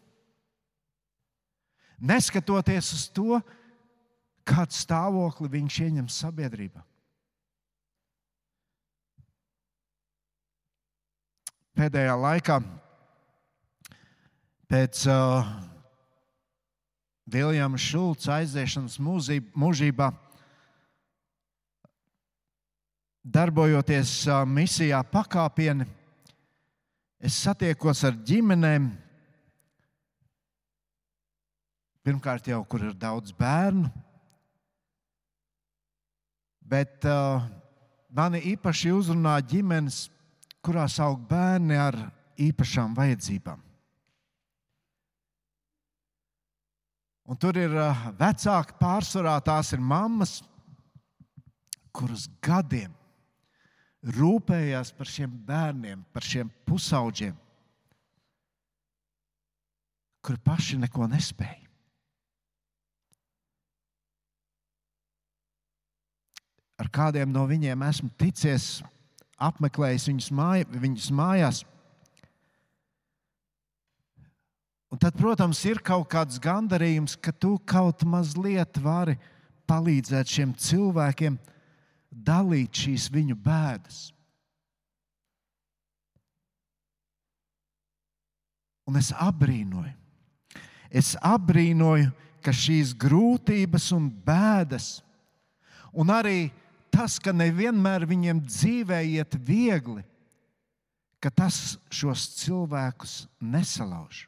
Neskatoties 2.05 2.91
uz 2.93 3.05
to, 3.17 3.39
kādu 4.45 4.77
stāvokli 4.77 5.49
viņš 5.49 5.79
ieņem 5.87 6.11
sabiedrībā. 6.13 6.83
Pēdējā 11.75 12.15
laikā 12.19 12.61
pēc 14.71 15.05
uh, 15.11 15.49
Viljama 17.31 17.79
Šulca 17.81 18.39
aiziešanas 18.39 18.97
mūžībā, 19.03 20.11
darbojoties 23.25 24.13
uh, 24.29 24.45
misijā 24.47 25.03
pakāpieni, 25.11 25.87
es 27.19 27.41
satiekos 27.43 28.05
ar 28.07 28.17
ģimenēm. 28.29 28.93
Pirmkārt, 32.05 32.51
jau 32.53 32.61
kur 32.69 32.85
ir 32.85 32.95
daudz 33.01 33.33
bērnu, 33.35 33.89
bet 36.61 37.07
uh, 37.09 37.43
mani 38.13 38.45
īpaši 38.53 38.93
uzrunā 38.93 39.39
ģimenes, 39.49 40.05
kurās 40.65 40.97
aug 41.05 41.21
bērni 41.29 41.77
ar 41.77 41.99
īpašām 42.41 42.97
vajadzībām. 42.97 43.61
Un 47.25 47.39
tur 47.41 47.57
ir 47.57 47.73
uh, 47.73 48.09
vecāki, 48.19 48.77
pārsvarā 48.81 49.39
tās 49.45 49.73
ir 49.73 49.81
mammas, 49.81 50.43
kuras 51.95 52.27
gadiem 52.45 52.93
rūpējās 54.05 54.93
par 54.93 55.09
šiem 55.09 55.33
bērniem, 55.49 56.03
par 56.13 56.25
šiem 56.27 56.51
pusauģiem, 56.69 57.37
kuri 60.25 60.41
paši 60.45 60.81
neko 60.83 61.09
nespēja. 61.09 61.63
Ar 66.81 66.91
kādiem 66.93 67.31
no 67.33 67.47
viņiem 67.49 67.85
esmu 67.87 68.11
ticies 68.19 68.83
apmeklējis 69.39 70.09
viņus, 70.11 70.31
māj, 70.35 70.65
viņus 70.71 71.11
mājās. 71.15 71.63
Un 74.95 75.01
tad, 75.03 75.17
protams, 75.19 75.59
ir 75.67 75.81
kaut 75.83 76.07
kāds 76.13 76.39
gandarījums, 76.39 77.17
ka 77.19 77.33
tu 77.35 77.57
kaut 77.67 78.05
mazliet 78.07 78.79
vari 78.79 79.17
palīdzēt 79.67 80.31
šiem 80.31 80.53
cilvēkiem 80.55 81.39
dalīt 82.15 82.85
šīs 82.85 83.09
viņu 83.11 83.35
bēdas. 83.43 84.05
Un 88.85 89.01
es 89.01 89.11
abrīnoju, 89.17 89.95
es 90.93 91.15
abrīnoju, 91.25 92.13
ka 92.45 92.53
šīs 92.53 92.93
grūtības 93.01 93.89
un 93.97 94.11
bēdas, 94.27 94.99
un 95.97 96.13
arī 96.13 96.53
tas, 96.95 97.19
ka 97.19 97.35
nevienmēr 97.35 98.07
viņiem 98.07 98.45
dzīvē 98.47 99.01
iet 99.17 99.35
viegli, 99.43 100.05
ka 101.19 101.33
tas 101.33 101.77
šos 101.91 102.29
cilvēkus 102.39 103.25
nesalauž. 103.43 104.27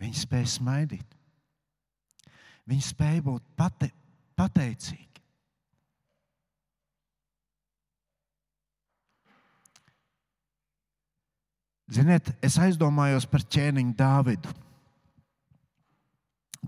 Viņi 0.00 0.16
spēja 0.16 0.48
smaidīt. 0.56 1.16
Viņi 2.70 2.84
spēja 2.86 3.22
būt 3.26 3.44
pate, 3.58 3.90
pateicīgi. 4.38 5.08
Ziniet, 11.90 12.30
es 12.38 12.54
aizdomājos 12.62 13.26
par 13.26 13.42
ķēniņu 13.50 13.96
Dāvidu. 13.98 14.52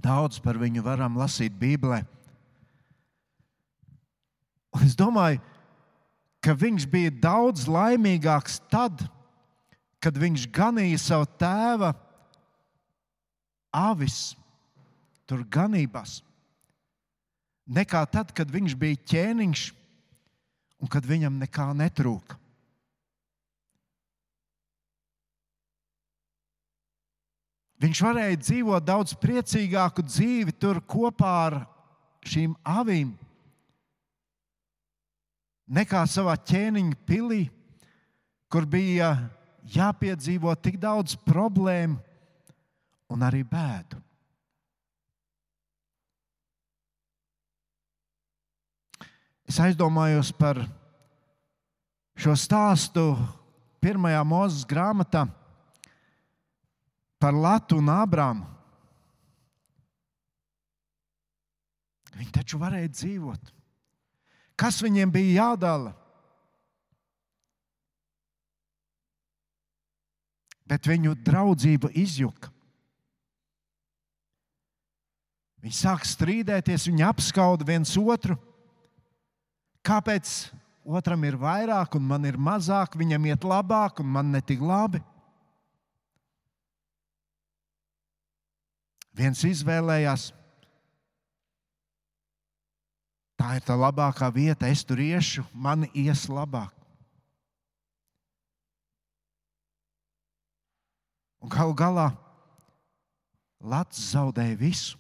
Daudz 0.02 0.40
par 0.42 0.58
viņu 0.58 0.82
varam 0.82 1.14
lasīt 1.20 1.54
Bībelē. 1.60 2.00
Un 4.72 4.86
es 4.86 4.96
domāju, 4.96 5.40
ka 6.42 6.54
viņš 6.58 6.86
bija 6.90 7.12
daudz 7.22 7.68
laimīgāks 7.70 8.58
tad, 8.72 9.04
kad 10.02 10.16
viņš 10.18 10.48
ganīja 10.50 10.98
savu 10.98 11.28
tēva 11.38 11.92
avis 13.72 14.34
tur 15.28 15.44
ganībās, 15.48 16.20
nekā 17.70 18.02
tad, 18.10 18.32
kad 18.34 18.50
viņš 18.50 18.74
bija 18.76 19.00
ķēniņš 19.12 19.66
un 20.82 20.90
kad 20.90 21.06
viņam 21.06 21.38
nekā 21.44 21.70
netrūka. 21.78 22.38
Viņš 27.82 28.00
varēja 28.04 28.38
dzīvot 28.38 28.84
daudz 28.86 29.14
priecīgāku 29.18 30.04
dzīvi 30.06 30.54
tur 30.54 30.78
kopā 30.86 31.30
ar 31.46 31.56
šīm 32.22 32.52
avīm 32.62 33.10
nekā 35.70 36.02
savā 36.10 36.34
ķēniņa 36.38 36.96
pilī, 37.06 37.42
kur 38.50 38.66
bija 38.66 39.14
jāpiedzīvo 39.74 40.54
tik 40.60 40.78
daudz 40.80 41.14
problēmu 41.26 41.98
un 43.12 43.22
arī 43.22 43.42
bēdu. 43.46 44.00
Es 49.48 49.58
aizdomājos 49.60 50.30
par 50.32 50.62
šo 52.16 52.32
stāstu 52.38 53.10
pirmajā 53.84 54.22
mūzes 54.24 54.64
grāmatā 54.68 55.26
par 57.20 57.36
Latu 57.36 57.76
un 57.82 57.90
Abrāmu. 57.92 58.48
Viņi 62.16 62.32
taču 62.34 62.58
varēja 62.60 62.90
dzīvot. 62.92 63.52
Kas 64.58 64.80
viņiem 64.84 65.10
bija 65.12 65.46
jādala? 65.46 65.92
Bet 70.68 70.86
viņu 70.88 71.16
draudzība 71.26 71.90
izjuka. 71.98 72.52
Viņi 75.62 75.76
sāk 75.78 76.06
strīdēties, 76.08 76.88
viņi 76.88 77.04
apskauda 77.06 77.66
viens 77.66 77.92
otru. 77.98 78.34
Kāpēc 79.86 80.30
otram 80.82 81.22
ir 81.26 81.38
vairāk 81.38 81.94
un 81.98 82.06
man 82.06 82.26
ir 82.26 82.38
mazāk, 82.38 82.96
viņam 82.98 83.28
iet 83.30 83.46
labāk 83.46 84.02
un 84.02 84.10
man 84.10 84.32
netik 84.34 84.62
labi? 84.62 85.02
Viens 89.12 89.42
izvēlējās, 89.44 90.30
tā 93.42 93.56
ir 93.58 93.64
tā 93.66 93.74
labākā 93.74 94.28
vieta, 94.30 94.70
es 94.70 94.84
tur 94.86 95.00
iešu, 95.02 95.42
man 95.50 95.88
ies 95.98 96.28
labāk. 96.30 96.70
Un 101.42 101.50
galu 101.50 101.74
galā 101.74 102.12
Latvijas 103.58 104.12
zaudēja 104.14 104.58
visu. 104.58 104.98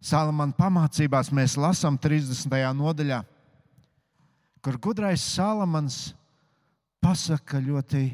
Salamana 0.00 0.56
pamācībās 0.56 1.28
mēs 1.36 1.58
lasām 1.60 1.98
30. 2.00 2.48
nodaļā, 2.76 3.20
kur 4.64 4.80
gudrais 4.80 5.20
Salamans 5.20 6.14
pasaka 7.04 7.60
ļoti 7.60 8.06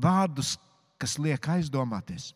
vārdus, 0.00 0.56
kas 1.00 1.16
liek 1.18 1.48
aizdomāties. 1.48 2.30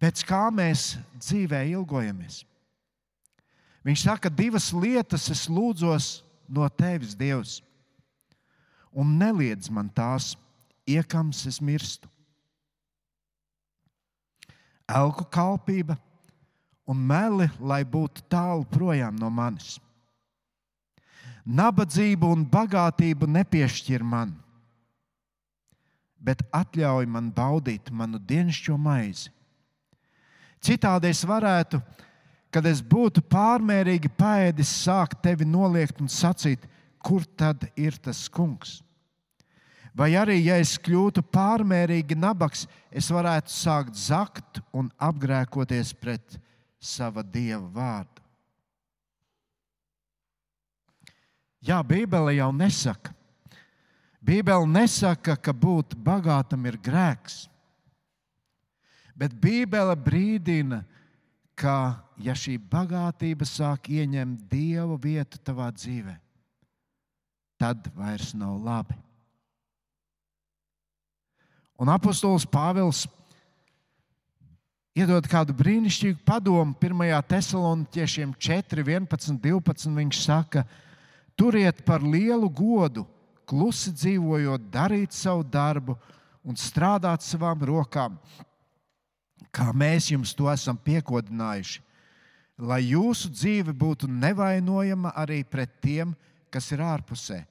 Pēc 0.00 0.24
kā 0.24 0.46
mēs 0.54 0.94
dzīvē 1.20 1.66
ilgojamies? 1.74 2.42
Viņš 3.84 4.04
saka, 4.08 4.32
divas 4.32 4.70
lietas 4.72 5.28
es 5.32 5.46
lūdzos 5.48 6.22
no 6.48 6.66
tevis, 6.72 7.12
Dievs, 7.16 7.60
un 8.92 9.12
neliedz 9.20 9.68
man 9.72 9.88
tās, 9.92 10.34
iekams 10.88 11.44
es 11.48 11.60
mirstu 11.60 12.08
elku 14.90 15.24
kalpība 15.30 15.96
un 16.90 16.98
meli, 17.06 17.46
lai 17.60 17.82
būtu 17.86 18.24
tālu 18.30 18.66
projām 18.70 19.16
no 19.18 19.30
manis. 19.30 19.78
Nabadzību 21.46 22.30
un 22.34 22.44
bagātību 22.46 23.28
nepiešķir 23.30 24.04
man, 24.06 24.34
bet 26.20 26.42
atļauj 26.52 27.08
man 27.08 27.30
baudīt 27.32 27.90
manu 27.90 28.20
dienascho 28.20 28.76
maizi. 28.78 29.32
Citādi 30.60 31.08
es 31.08 31.24
varētu, 31.24 31.80
kad 32.52 32.66
es 32.68 32.82
būtu 32.84 33.22
pārmērīgi 33.30 34.10
paēdis, 34.18 34.72
sākt 34.84 35.22
tevi 35.24 35.46
noliegt 35.48 36.02
un 36.04 36.10
sacīt, 36.12 36.66
kur 37.00 37.24
tad 37.24 37.64
ir 37.80 37.96
tas 37.96 38.26
kungs? 38.28 38.80
Vai 39.96 40.12
arī, 40.14 40.36
ja 40.44 40.58
es 40.60 40.76
kļūtu 40.78 41.24
pārmērīgi 41.32 42.14
nabaks, 42.18 42.66
es 42.92 43.08
varētu 43.10 43.50
sākt 43.50 43.96
zakt 43.98 44.60
un 44.76 44.90
apgrēkoties 45.00 45.94
pret 45.98 46.36
sava 46.78 47.24
dieva 47.26 47.66
vārdu. 47.74 48.20
Jā, 51.60 51.80
Bībele 51.84 52.38
jau 52.38 52.52
nesaka. 52.56 53.12
Bībele 54.20 54.68
nesaka, 54.68 55.34
ka 55.36 55.52
būt 55.56 55.96
bagātam 55.96 56.66
ir 56.68 56.76
grēks. 56.76 57.46
Bet 59.16 59.32
Bībele 59.36 59.96
brīdina, 59.96 60.82
ka 61.56 62.00
ja 62.20 62.36
šī 62.36 62.56
bagātība 62.60 63.48
sāk 63.48 63.88
ieņemt 63.92 64.44
dieva 64.48 64.96
vietu 65.00 65.40
tavā 65.44 65.68
dzīvē, 65.72 66.14
tad 67.60 67.88
vairs 67.96 68.32
nav 68.36 68.56
labi. 68.64 68.96
Un 71.80 71.88
apostols 71.88 72.44
Pāvils 72.44 73.06
iedod 74.96 75.24
kādu 75.32 75.54
brīnišķīgu 75.56 76.20
padomu 76.28 76.76
1. 76.76 77.14
Thessaloniķiešiem 77.28 78.34
4, 78.36 78.84
11, 78.84 79.38
12. 79.40 79.94
Viņš 79.96 80.20
saka, 80.20 80.66
turiet 81.40 81.80
par 81.86 82.04
lielu 82.04 82.50
godu, 82.52 83.06
klusi 83.50 83.92
dzīvojot, 83.94 84.70
darīt 84.70 85.14
savu 85.16 85.42
darbu 85.42 85.96
un 86.46 86.58
strādāt 86.58 87.24
savām 87.26 87.62
rokām, 87.66 88.18
kā 89.50 89.72
mēs 89.74 90.12
jums 90.12 90.34
to 90.38 90.46
esam 90.52 90.78
piekodinājuši, 90.78 91.82
lai 92.60 92.82
jūsu 92.92 93.32
dzīve 93.34 93.74
būtu 93.74 94.08
nevainojama 94.10 95.14
arī 95.18 95.42
pret 95.44 95.80
tiem, 95.82 96.14
kas 96.50 96.70
ir 96.74 96.84
ārpusē, 96.84 97.42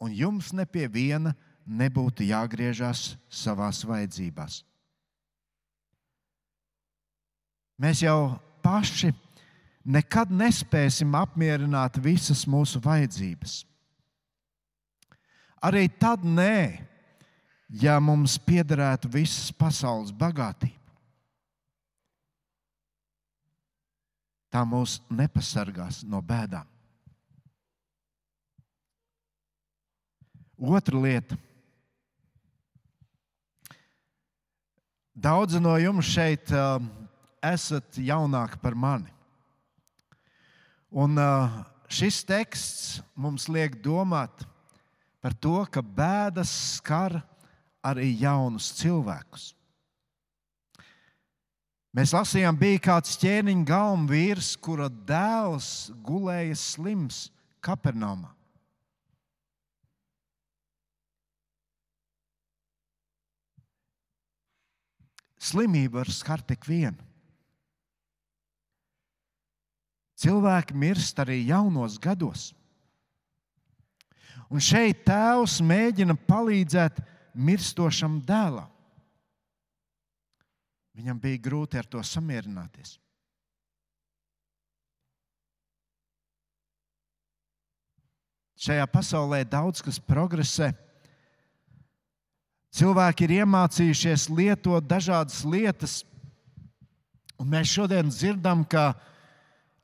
un 0.00 0.14
jums 0.14 0.52
ne 0.56 0.64
pie 0.64 0.86
viena 0.88 1.34
nebūtu 1.68 2.24
jāgriežas 2.24 3.12
savās 3.28 3.82
vajadzībās. 3.84 4.62
Mēs 7.78 8.02
jau 8.02 8.38
paši 8.64 9.12
nekad 9.84 10.32
nespēsim 10.34 11.12
apmierināt 11.14 12.00
visas 12.02 12.46
mūsu 12.48 12.80
vajadzības. 12.82 13.67
Arī 15.64 15.88
tad 15.90 16.22
nē, 16.22 16.84
ja 17.68 17.98
mums 18.00 18.38
piederētu 18.38 19.10
visas 19.10 19.50
pasaules 19.52 20.14
bagātība. 20.14 20.76
Tā 24.48 24.62
mūs 24.64 25.00
nepasargās 25.12 26.00
no 26.08 26.22
bēdām. 26.24 26.64
Otra 30.58 30.98
lieta 30.98 31.36
Daudzi 35.18 35.58
no 35.58 35.72
jums 35.82 36.06
šeit 36.06 36.50
uh, 36.54 36.76
esat 37.42 37.96
jaunāki 37.98 38.60
par 38.62 38.76
mani. 38.78 39.10
Un 40.94 41.18
uh, 41.18 41.56
šis 41.90 42.20
teksts 42.22 43.00
mums 43.18 43.48
liek 43.50 43.80
domāt 43.82 44.44
par 45.28 45.34
to, 45.36 45.58
ka 45.68 45.82
bēdas 45.84 46.48
skar 46.78 47.18
arī 47.84 48.14
jaunus 48.16 48.70
cilvēkus. 48.78 49.50
Mēs 51.92 52.14
lasījām, 52.16 52.56
bija 52.56 52.80
kāds 52.86 53.18
ķēniņa 53.20 53.66
galva 53.68 54.06
vīrs, 54.08 54.54
kura 54.56 54.86
dēls 54.88 55.90
gulēja 56.00 56.56
slims 56.56 57.26
Kapernaumā. 57.60 58.32
Slimība 65.36 66.00
var 66.00 66.12
skart 66.12 66.48
tik 66.48 66.64
vienu. 66.64 67.04
Cilvēki 70.16 70.72
mirst 70.72 71.20
arī 71.20 71.42
jaunos 71.44 72.00
gados. 72.00 72.54
Un 74.48 74.62
šeit 74.64 75.04
tēvs 75.04 75.58
mēģina 75.60 76.16
palīdzēt 76.28 77.02
mirstošam 77.36 78.18
dēlam. 78.24 78.70
Viņam 80.98 81.18
bija 81.22 81.38
grūti 81.38 81.78
ar 81.78 81.86
to 81.86 82.00
samierināties. 82.02 82.96
Šajā 88.58 88.88
pasaulē 88.90 89.44
daudz 89.46 89.84
kas 89.86 90.00
progresē. 90.02 90.72
Cilvēki 92.74 93.28
ir 93.28 93.36
iemācījušies 93.36 94.26
lietot 94.34 94.84
dažādas 94.84 95.44
lietas, 95.46 96.00
un 97.38 97.48
mēs 97.52 97.70
šodien 97.70 98.10
dzirdam, 98.10 98.64
ka 98.66 98.96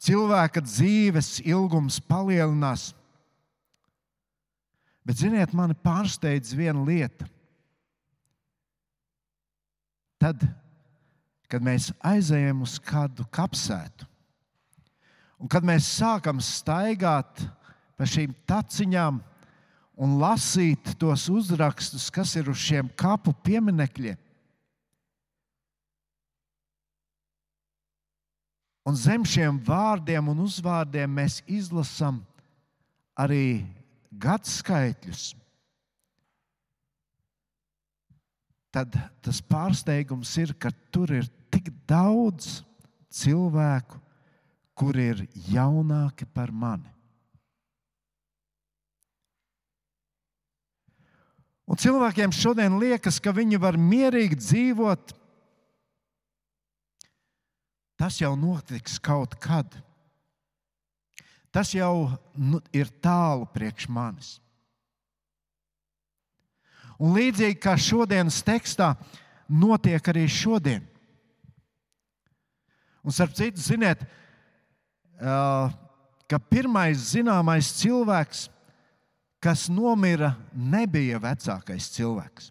cilvēka 0.03 0.65
dzīves 0.67 1.39
ilgums 1.47 2.01
palielinās. 2.03 2.91
Bet, 5.05 5.21
ziniet, 5.21 5.53
mani 5.53 5.77
pārsteidz 5.77 6.55
viena 6.57 6.81
lieta. 6.85 7.29
Tad, 10.21 10.47
kad 11.53 11.65
mēs 11.65 11.91
aizejam 12.01 12.63
uz 12.65 12.79
kādu 12.81 13.27
kapsētu, 13.35 14.09
un 15.37 15.51
kad 15.53 15.67
mēs 15.67 15.91
sākam 15.99 16.41
staigāt 16.41 17.45
pa 17.99 18.09
šīm 18.09 18.33
taciņām, 18.49 19.21
un 19.95 20.17
lasīt 20.19 20.95
tos 20.99 21.29
uzrakstus, 21.31 22.09
kas 22.11 22.33
ir 22.41 22.49
uz 22.51 22.59
šiem 22.59 22.89
kapu 22.99 23.35
pieminekļiem. 23.45 24.19
Un 28.85 28.99
zem 29.01 29.23
šiem 29.25 29.61
vārdiem 29.65 30.27
un 30.29 30.43
uzvārdiem 30.45 31.13
mēs 31.21 31.39
izlasām 31.49 32.19
arī 33.17 33.65
gadsimtus. 34.19 35.33
tad 38.75 38.97
tas 39.23 39.39
pārsteigums 39.47 40.33
ir, 40.43 40.55
ka 40.59 40.73
tur 40.91 41.13
ir 41.15 41.29
tik 41.53 41.71
daudz 41.87 42.65
cilvēku, 43.15 44.01
kuri 44.75 45.07
ir 45.13 45.23
jaunāki 45.53 46.27
par 46.27 46.51
mani. 46.51 46.91
Un 51.71 51.79
cilvēkiem 51.81 52.35
šodien 52.35 52.75
liekas, 52.83 53.21
ka 53.23 53.33
viņi 53.33 53.61
var 53.63 53.79
mierīgi 53.81 54.37
dzīvot. 54.37 55.15
Tas 57.97 58.19
jau 58.21 58.35
notiks 58.37 58.99
kaut 59.01 59.39
kad. 59.41 59.71
Tas 61.55 61.71
jau 61.71 62.11
nu, 62.35 62.59
ir 62.75 62.91
tālu 62.99 63.47
priekš 63.55 63.87
manis. 63.87 64.33
Un 66.99 67.15
līdzīgi 67.15 67.61
kā 67.63 67.77
šodienas 67.79 68.41
tekstā, 68.47 68.95
notiek 69.47 70.03
arī 70.11 70.27
šodien. 70.31 70.83
Un, 73.05 73.13
starp 73.13 73.35
citu, 73.37 73.61
ziniet, 73.61 74.03
ka 75.21 76.41
pirmais 76.51 77.11
zināmais 77.13 77.71
cilvēks, 77.79 78.47
kas 79.45 79.67
nomira, 79.69 80.33
nebija 80.55 81.21
vecākais 81.23 81.91
cilvēks. 81.95 82.49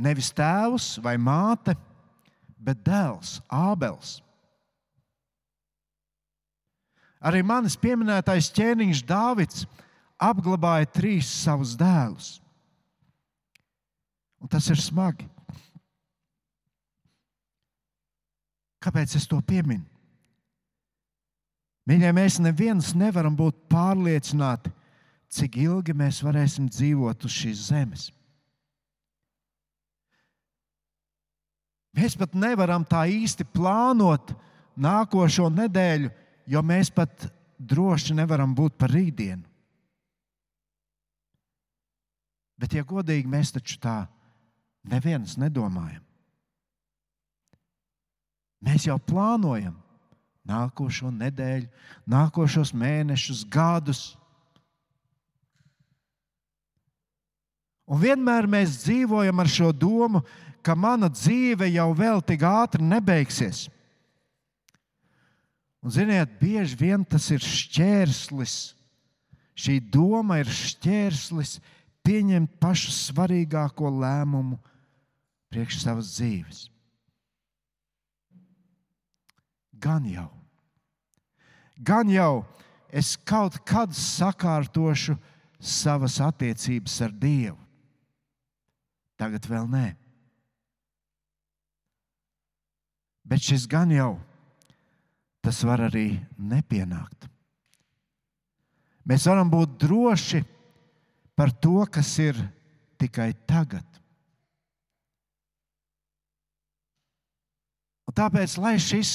Nevis 0.00 0.32
tēvs 0.34 0.96
vai 1.04 1.14
māte, 1.20 1.76
bet 2.58 2.80
dēls, 2.84 3.38
Ābels. 3.52 4.18
Arī 7.20 7.42
manis 7.44 7.76
pieminētais 7.76 8.48
ķēniņš 8.56 9.02
Dāvids 9.08 9.66
apglabāja 10.20 10.88
trīs 10.88 11.28
savus 11.28 11.74
dēlus. 11.76 12.38
Un 14.40 14.48
tas 14.48 14.66
ir 14.72 14.80
smagi. 14.80 15.26
Kāpēc 18.80 19.18
es 19.18 19.26
to 19.28 19.36
pieminu? 19.44 19.84
Mīļie, 21.88 22.12
mēs 22.16 22.38
neviens 22.40 22.92
nevaram 22.96 23.34
būt 23.36 23.66
pārliecināti, 23.72 24.70
cik 25.28 25.58
ilgi 25.60 25.92
mēs 25.96 26.20
varēsim 26.24 26.68
dzīvot 26.70 27.26
uz 27.26 27.34
šīs 27.34 27.66
zemes. 27.68 28.06
Mēs 31.96 32.14
pat 32.16 32.36
nevaram 32.38 32.84
tā 32.86 33.02
īsti 33.10 33.44
plānot 33.50 34.32
nākošo 34.80 35.48
nedēļu, 35.52 36.12
jo 36.50 36.62
mēs 36.66 36.90
pat 36.90 37.28
droši 37.58 38.16
nevaram 38.18 38.54
būt 38.56 38.76
par 38.80 38.90
rītdienu. 38.90 39.46
Bet, 42.60 42.74
ja 42.76 42.84
godīgi, 42.84 43.28
mēs 43.30 43.54
taču 43.54 43.78
tā 43.80 44.02
neviens 44.84 45.38
nedomājam. 45.40 46.02
Mēs 48.60 48.84
jau 48.84 48.98
plānojam 49.00 49.78
nākošo 50.50 51.08
nedēļu, 51.14 51.68
nākošos 52.10 52.74
mēnešus, 52.76 53.46
gadus. 53.48 54.02
Un 57.88 58.00
vienmēr 58.02 58.48
mēs 58.50 58.82
dzīvojam 58.84 59.40
ar 59.40 59.48
šo 59.50 59.70
domu, 59.72 60.20
ka 60.60 60.76
mana 60.76 61.08
dzīve 61.08 61.70
jau 61.72 61.88
vēl 61.96 62.20
tik 62.26 62.44
ātri 62.44 62.84
nebeigsies. 62.84 63.68
Un, 65.80 65.92
ziniet, 65.92 66.36
bieži 66.40 66.76
vien 66.76 67.04
tas 67.08 67.30
ir 67.32 67.40
šķērslis. 67.40 68.56
Šī 69.60 69.78
doma 69.92 70.40
ir 70.40 70.48
šķērslis 70.48 71.58
pieņemt 72.04 72.58
pašu 72.60 72.92
svarīgāko 72.92 73.88
lēmumu 74.00 74.58
priekš 75.52 75.80
savas 75.82 76.12
dzīves. 76.14 76.66
Gan 79.80 80.04
jau, 80.04 80.28
gan 81.80 82.08
jau 82.12 82.44
es 82.92 83.14
kaut 83.16 83.56
kad 83.64 83.94
sakārtošu 83.96 85.16
savas 85.60 86.18
attiecības 86.20 86.98
ar 87.06 87.14
Dievu. 87.16 87.56
Tagad 89.20 89.48
vēl 89.48 89.68
nē. 89.68 89.86
Bet 93.24 93.44
šis 93.44 93.64
gan 93.68 93.92
jau 93.92 94.18
tas 95.44 95.62
var 95.64 95.86
arī 95.88 96.20
nepienākt. 96.36 97.28
Mēs 99.08 99.26
varam 99.26 99.48
būt 99.50 99.78
droši 99.80 100.42
par 101.34 101.52
to, 101.56 101.80
kas 101.88 102.12
ir 102.20 102.36
tikai 103.00 103.32
tagad. 103.48 103.86
Un 108.10 108.16
tāpēc, 108.16 108.56
lai 108.60 108.74
šis 108.82 109.14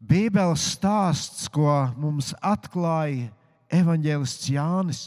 Bībeles 0.00 0.62
stāsts, 0.74 1.44
ko 1.52 1.70
mums 2.00 2.32
atklāja 2.40 3.28
evanģēlists 3.70 4.48
Jānis, 4.50 5.02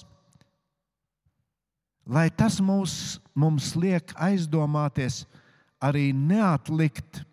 lai 2.06 2.29
tas 2.29 2.60
mūs, 2.63 3.17
mums 3.34 3.73
liek 3.75 4.13
aizdomāties, 4.15 5.23
arī 5.84 6.12
neatlikt 6.15 7.23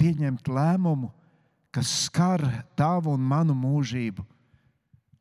pieņemt 0.00 0.48
lēmumu, 0.48 1.10
kas 1.70 1.90
skar 2.06 2.42
tavu 2.78 3.12
un 3.14 3.22
manu 3.22 3.54
mūžību, 3.54 4.24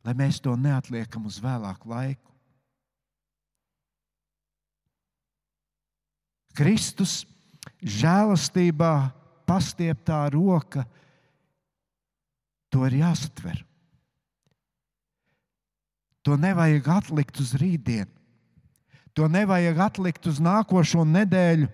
lai 0.07 0.15
mēs 0.17 0.39
to 0.41 0.55
neatliekam 0.57 1.27
uz 1.29 1.37
vēlāku 1.43 1.91
laiku. 1.91 2.25
Kristus 6.57 7.21
žēlastībā 7.79 8.93
pastieptā 9.47 10.23
roka, 10.33 10.83
to 12.69 12.83
ir 12.89 12.99
jāsatver. 13.01 13.61
To 16.27 16.35
nevajag 16.37 16.87
atlikt 16.99 17.39
uz 17.41 17.55
rītdienu. 17.57 18.11
To 19.17 19.27
nevajag 19.31 19.79
atlikt 19.83 20.27
uz 20.29 20.37
nākošo 20.43 21.05
nedēļu 21.07 21.67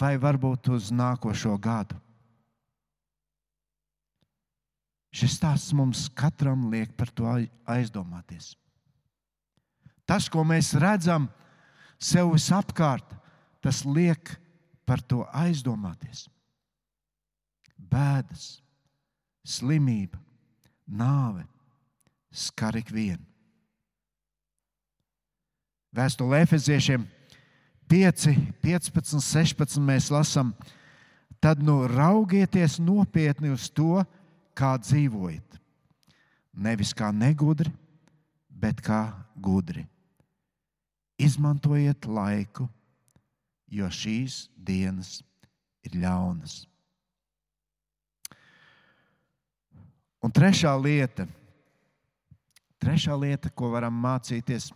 vai 0.00 0.16
varbūt 0.18 0.70
uz 0.74 0.88
nākošo 0.94 1.54
gadu. 1.62 1.98
Šis 5.16 5.38
stāsts 5.38 5.72
mums 5.72 6.06
katram 6.12 6.66
liek 6.68 6.92
par 6.96 7.08
to 7.08 7.24
aizdomāties. 7.64 8.52
Tas, 10.06 10.28
ko 10.28 10.44
mēs 10.44 10.74
redzam 10.76 11.30
sev 11.96 12.34
visapkārt, 12.34 13.14
tas 13.64 13.80
liek 13.88 14.34
par 14.86 15.00
to 15.00 15.24
aizdomāties. 15.32 16.26
Bēdas, 17.76 18.60
slimība, 19.46 20.20
nāve 20.86 21.46
skar 22.30 22.76
ikvienu. 22.76 23.24
Vēstulē 25.96 26.42
Efeziešiem 26.44 27.06
5, 27.88 28.28
15, 28.60 29.22
16 29.24 29.80
mēs 29.80 30.10
lasām, 30.12 30.52
tad 31.40 31.62
nu 31.64 31.86
raugieties 31.88 32.76
nopietni 32.82 33.54
uz 33.54 33.70
to, 33.72 34.04
kā 34.56 34.76
dzīvojat. 34.80 35.58
Nevis 36.56 36.94
kā 36.96 37.10
negudri, 37.12 37.70
bet 38.48 38.80
kā 38.80 39.10
gudri. 39.36 39.84
Izmantojiet 41.20 42.08
laiku, 42.08 42.66
jo 43.72 43.88
šīs 43.92 44.46
dienas 44.56 45.20
ir 45.84 45.96
ļaunas. 46.00 46.64
Un 50.24 50.32
trešā 50.34 50.72
lieta, 50.80 51.26
trešā 52.82 53.14
lieta, 53.20 53.52
ko 53.52 53.70
varam 53.74 53.94
mācīties 54.02 54.70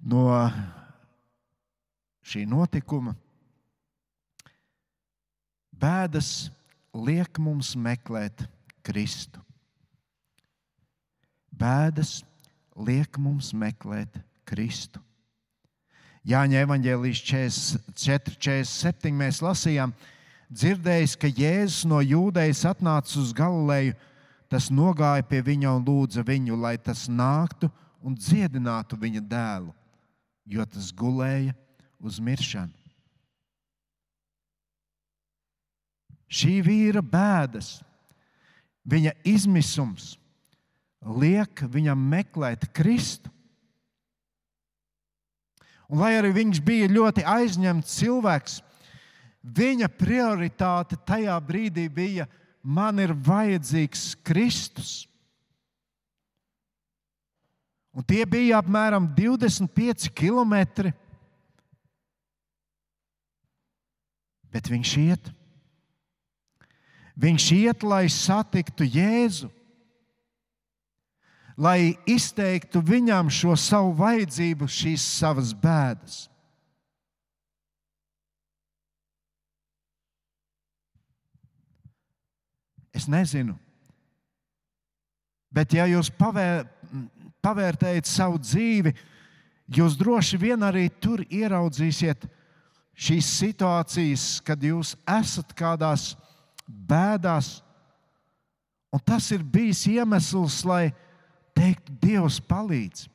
no 0.00 0.24
šī 2.26 2.46
notikuma, 2.48 3.14
bēdas 5.70 6.50
liek 6.96 7.38
mums 7.40 7.76
meklēt 7.78 8.48
Kristu. 8.82 9.42
Bēdas 11.50 12.20
liek 12.76 13.18
mums 13.18 13.52
meklēt 13.52 14.16
Kristu. 14.48 15.02
Jāņa 16.26 16.64
evanģēlijas 16.66 17.20
4, 17.24 18.36
47. 18.36 19.12
mēs 19.16 19.40
lasījām, 19.40 19.94
dzirdējis, 20.52 21.16
ka 21.16 21.30
Jēzus 21.30 21.86
no 21.88 22.02
jūdejas 22.04 22.66
atnāca 22.68 23.16
uz 23.20 23.32
Galileju, 23.36 23.96
tas 24.50 24.68
nogāja 24.74 25.24
pie 25.24 25.40
viņa 25.46 25.76
un 25.78 25.86
lūdza 25.86 26.24
viņu, 26.26 26.58
lai 26.60 26.76
tas 26.76 27.06
nāktu 27.08 27.70
un 28.04 28.16
dziedinātu 28.18 28.98
viņa 29.00 29.22
dēlu, 29.30 29.72
jo 30.44 30.66
tas 30.68 30.90
gulēja 30.92 31.54
uz 32.00 32.20
miršanu. 32.20 32.76
Šī 36.30 36.60
vīra 36.62 37.02
bēdas 37.02 37.80
viņa 38.88 39.12
izmisums 39.28 40.14
liek 41.00 41.62
viņam 41.72 42.00
meklēt 42.12 42.68
Kristu. 42.76 43.30
Un, 45.90 45.98
lai 45.98 46.14
arī 46.18 46.30
viņš 46.36 46.60
bija 46.62 46.90
ļoti 46.92 47.24
aizņemts 47.26 47.96
cilvēks, 47.98 48.60
viņa 49.42 49.88
prioritāte 49.98 50.98
tajā 51.08 51.34
brīdī 51.42 51.88
bija: 51.90 52.28
man 52.62 53.00
ir 53.02 53.14
vajadzīgs 53.14 54.12
Kristus. 54.22 55.06
Un 57.90 58.06
tie 58.06 58.22
bija 58.28 58.60
apmēram 58.60 59.08
25 59.16 60.12
km. 60.14 60.92
Bet 64.50 64.70
viņš 64.70 64.94
iet. 65.02 65.30
Viņš 67.20 67.46
iet, 67.56 67.82
lai 67.84 68.06
satiktu 68.08 68.86
Jēzu 68.88 69.50
lai 71.60 71.92
izteiktu 72.08 72.80
viņam 72.80 73.28
šo 73.32 73.54
savu 73.58 73.92
vajadzību, 73.98 74.68
šīs 74.70 75.04
savas 75.18 75.52
bēdas. 75.52 76.24
Es 82.96 83.06
nezinu, 83.08 83.54
bet 85.52 85.76
ja 85.76 85.86
jūs 85.88 86.10
pavēr, 86.16 86.64
pavērtējat 87.40 88.08
savu 88.08 88.40
dzīvi, 88.42 88.92
jūs 89.76 89.94
droši 90.00 90.40
vien 90.40 90.64
arī 90.66 90.88
tur 91.00 91.22
ieraudzīsiet 91.28 92.26
šīs 93.00 93.30
situācijas, 93.38 94.26
kad 94.44 94.60
jūs 94.64 94.96
esat 95.08 95.54
kādās 95.56 96.10
bēdās. 96.70 97.60
Un 98.90 99.02
tas 99.06 99.28
ir 99.34 99.44
bijis 99.46 99.84
iemesls, 99.86 100.62
lai 100.66 100.90
teikt, 101.54 101.90
Dievs 102.02 102.40
palīdz. 102.42 103.06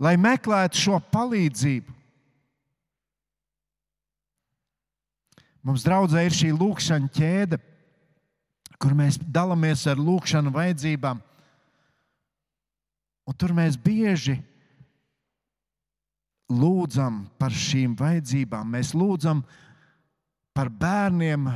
Lai 0.00 0.16
meklētu 0.16 0.80
šo 0.80 0.98
palīdzību. 1.12 1.96
Mums 5.60 5.84
draudzē 5.84 6.24
ir 6.24 6.32
šī 6.32 6.54
lūkšana 6.56 7.10
ķēde, 7.12 7.58
kur 8.80 8.94
mēs 8.96 9.18
dalāmies 9.20 9.84
ar 9.92 10.00
lūkšanu 10.00 10.54
vajadzībām. 10.54 11.20
Un 13.28 13.36
tur 13.36 13.52
mēs 13.54 13.76
bieži 13.76 14.38
lūdzam 16.50 17.26
par 17.38 17.52
šīm 17.54 17.92
vajadzībām. 18.00 18.72
Mēs 18.72 18.94
lūdzam 18.96 19.44
par 19.44 19.69
bērniem, 20.68 21.46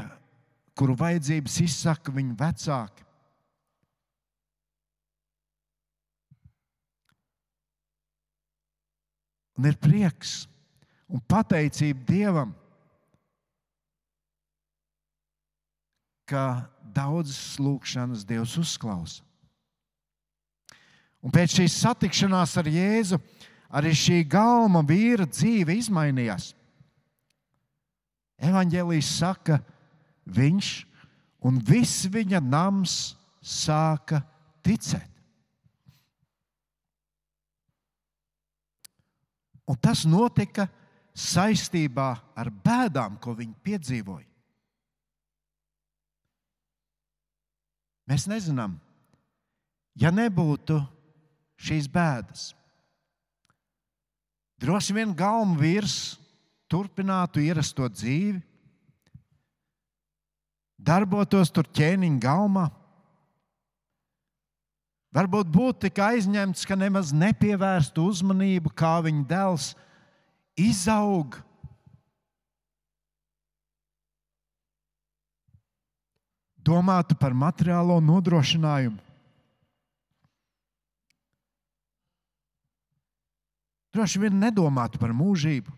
kuru 0.78 0.96
vajadzības 0.96 1.60
izsaka 1.66 2.12
viņu 2.14 2.36
vecāki. 2.38 3.04
Un 9.54 9.68
ir 9.68 9.76
prieks 9.78 10.48
un 11.06 11.20
pateicība 11.30 12.02
Dievam, 12.08 12.54
ka 16.26 16.64
daudzas 16.96 17.58
lūkšanas 17.60 18.24
Dievs 18.26 18.56
uzklausa. 18.58 19.22
Un 21.24 21.32
pēc 21.32 21.60
šīs 21.60 21.76
satikšanās 21.84 22.56
ar 22.60 22.68
Jēzu 22.68 23.20
arī 23.74 23.94
šī 23.96 24.18
galma 24.28 24.82
vīra 24.84 25.24
dzīve 25.28 25.76
izmainījās. 25.78 26.50
Evangelijas 28.42 29.10
saka, 29.18 29.60
viņš 30.26 30.70
un 31.44 31.60
viss 31.62 32.06
viņa 32.10 32.40
nams 32.42 33.14
sāka 33.44 34.22
ticēt. 34.64 35.10
Un 39.64 39.78
tas 39.80 40.04
notika 40.04 40.66
saistībā 41.16 42.08
ar 42.36 42.50
bēdām, 42.64 43.16
ko 43.22 43.32
viņi 43.38 43.54
piedzīvoja. 43.64 44.26
Mēs 48.04 48.26
nezinām, 48.28 48.74
ja 49.96 50.10
nebūtu 50.12 50.76
šīs 51.64 51.88
bēdas. 51.88 52.50
Droši 54.60 54.96
vien 54.96 55.14
galvenais 55.16 55.60
vīrs 55.60 55.96
turpinātu 56.74 57.46
ierasto 57.46 57.86
dzīvi, 57.86 58.42
darbotos 60.82 61.54
tur 61.54 61.70
ķēniņa 61.70 62.22
galmā 62.26 62.68
Varbūt 65.14 65.46
būtu 65.46 65.84
tik 65.86 66.00
aizņemts, 66.02 66.64
ka 66.66 66.74
nemaz 66.74 67.12
nepievērstu 67.14 68.02
uzmanību, 68.10 68.72
kā 68.74 68.96
viņa 69.04 69.22
dēls 69.30 69.68
izaug. 70.58 71.36
Domātu 76.66 77.14
par 77.20 77.36
materiālo 77.36 78.00
nodrošinājumu. 78.02 78.98
Droši 83.94 84.18
vien 84.18 84.40
nedomātu 84.42 84.98
par 84.98 85.14
mūžību, 85.14 85.70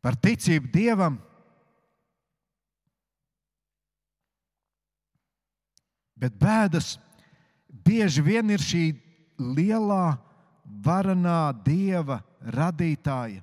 par 0.00 0.16
ticību 0.16 0.70
dievam. 0.72 1.18
Bet 6.20 6.36
bēdas 6.36 6.98
bieži 7.68 8.24
vien 8.24 8.52
ir 8.52 8.60
šī 8.60 8.84
lielā, 9.40 10.18
varenā 10.84 11.50
dieva 11.64 12.20
radītāja 12.44 13.42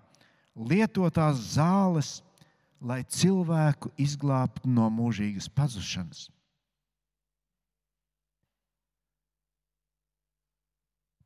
lietotās 0.57 1.41
zāles, 1.53 2.17
lai 2.81 3.01
cilvēku 3.03 3.89
izglābtu 3.97 4.69
no 4.69 4.87
mūžīgas 4.93 5.49
pazušanas. 5.49 6.27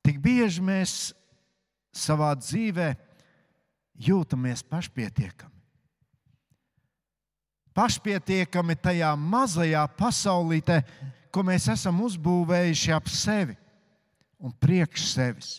Tik 0.01 0.17
bieži 0.23 0.63
mēs 0.65 0.93
savā 1.93 2.31
dzīvē 2.39 2.93
jūtamies 4.01 4.63
pašpietiekami. 4.67 5.57
Pašpietiekami 7.71 8.75
tajā 8.75 9.13
mazajā 9.15 9.85
pasaulītē, 9.95 10.81
ko 11.31 11.43
mēs 11.47 11.69
esam 11.71 12.01
uzbūvējuši 12.03 12.91
ap 12.91 13.07
sevi 13.07 13.55
un 14.41 14.51
priekš 14.51 15.05
sevis. 15.13 15.51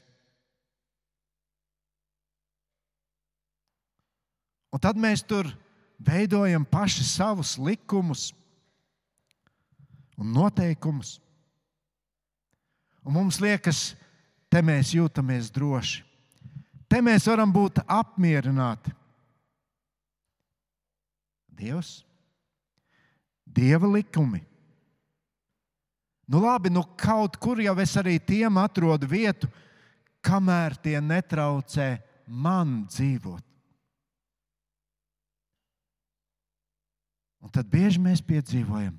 Un 4.73 4.81
tad 4.81 4.97
mēs 5.01 5.25
tur 5.25 5.49
veidojam 6.01 6.65
paši 6.69 7.05
savus 7.05 7.57
likumus 7.61 8.31
un 10.17 10.33
noteikumus. 10.33 11.19
Un 13.03 13.17
mums 13.17 13.41
liekas, 13.43 13.93
te 14.53 14.63
mēs 14.65 14.93
jūtamies 14.95 15.51
droši. 15.53 16.05
Te 16.93 17.01
mēs 17.01 17.25
varam 17.31 17.53
būt 17.55 17.81
apmierināti. 17.89 18.93
Dievs, 21.57 22.03
Dieva 23.53 23.89
likumi 23.89 24.43
Nu, 26.33 26.41
labi, 26.41 26.71
nu 26.71 26.81
kaut 26.97 27.37
kur 27.37 27.61
jau 27.61 27.75
es 27.83 27.93
arī 28.01 28.17
tiem 28.17 28.57
atrodu 28.57 29.05
vietu, 29.05 29.51
kamēr 30.25 30.79
tie 30.81 30.97
netraucē 31.05 31.99
man 32.25 32.87
dzīvot. 32.89 33.45
Un 37.43 37.53
tad 37.53 37.69
bieži 37.69 38.01
mēs 38.01 38.23
piedzīvojam 38.25 38.95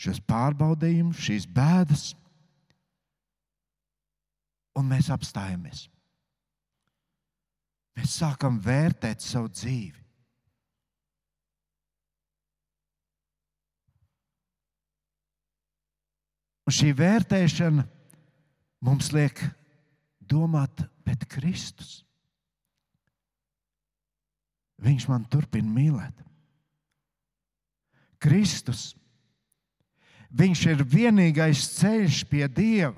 šos 0.00 0.22
pārbaudījumus, 0.24 1.20
šīs 1.20 1.44
bēdas, 1.44 2.14
un 4.80 4.88
mēs 4.90 5.10
apstājamies. 5.12 5.86
Mēs 7.98 8.16
sākam 8.20 8.58
vērtēt 8.64 9.22
savu 9.22 9.50
dzīvi. 9.52 9.98
Un 16.70 16.76
šī 16.76 16.92
vērtēšana 16.94 17.82
mums 18.86 19.10
liek 19.10 19.42
domāt, 20.22 20.84
bet 21.02 21.26
Kristus. 21.28 22.04
Viņš 24.80 25.08
man 25.10 25.26
turpina 25.28 25.66
mīlēt. 25.66 26.22
Kristus. 28.22 28.92
Viņš 30.30 30.62
ir 30.70 30.84
vienīgais 30.86 31.66
ceļš 31.74 32.22
pie 32.30 32.46
Dieva. 32.46 32.94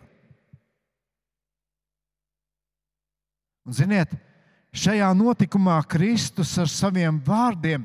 Un, 3.63 3.75
ziniet, 3.77 4.15
šajā 4.75 5.13
notikumā 5.15 5.79
Kristus 5.87 6.57
ar 6.59 6.71
saviem 6.71 7.21
vārdiem 7.23 7.85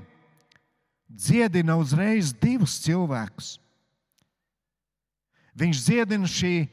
dziedina 1.07 1.77
uzreiz 1.79 2.33
divus 2.33 2.79
cilvēkus. 2.83 3.55
Viņš 5.57 5.83
dziedina 5.85 6.29
šī 6.29 6.67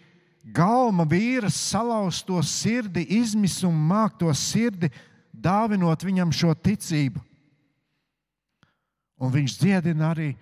galma 0.44 1.06
vīra 1.08 1.48
salauzto 1.52 2.40
sirdi, 2.44 3.06
izmisumu 3.16 3.88
mākto 3.88 4.28
sirdi, 4.36 4.90
dāvinot 5.32 6.04
viņam 6.04 6.32
šo 6.32 6.52
ticību. 6.52 7.22
Un 9.24 9.32
viņš 9.32 9.56
dziedina 9.60 10.10
arī 10.12 10.34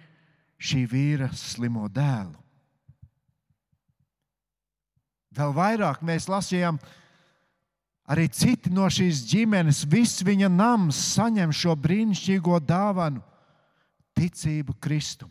šī 0.62 0.82
vīra 0.90 1.30
slimo 1.36 1.86
dēlu. 1.92 2.38
Vēl 5.32 5.54
vairāk 5.56 6.02
mēs 6.04 6.26
lasījām, 6.28 6.80
arī 8.10 8.26
citi 8.32 8.70
no 8.72 8.88
šīs 8.90 9.22
ģimenes, 9.30 9.84
viss 9.86 10.24
viņa 10.26 10.50
nams 10.50 10.98
saņem 11.14 11.52
šo 11.54 11.76
brīnišķīgo 11.78 12.58
dāvanu- 12.66 13.22
ticību 14.18 14.74
Kristum. 14.80 15.30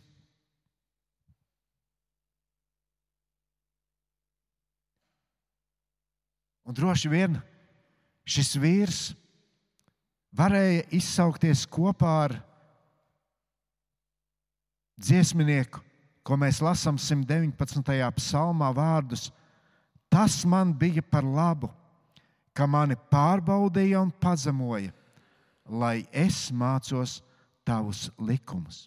Un 6.64 6.74
droši 6.74 7.08
vien 7.10 7.40
šis 8.24 8.56
vīrs 8.56 9.00
varēja 10.32 10.86
izsaukties 10.94 11.66
kopā 11.66 12.12
ar 12.24 12.36
dziesminieku, 15.02 15.82
ko 16.22 16.38
mēs 16.38 16.62
lasām 16.62 16.96
119. 16.96 18.10
psalmā, 18.16 18.70
vārdus: 18.72 19.30
Tas 20.08 20.44
man 20.44 20.72
bija 20.72 21.02
par 21.02 21.24
labu, 21.24 21.68
ka 22.52 22.66
mani 22.68 22.96
pārbaudīja 23.12 24.00
un 24.02 24.12
pazemoja, 24.22 24.92
lai 25.68 26.04
es 26.12 26.50
mācos 26.52 27.20
tavus 27.64 28.08
likumus. 28.18 28.86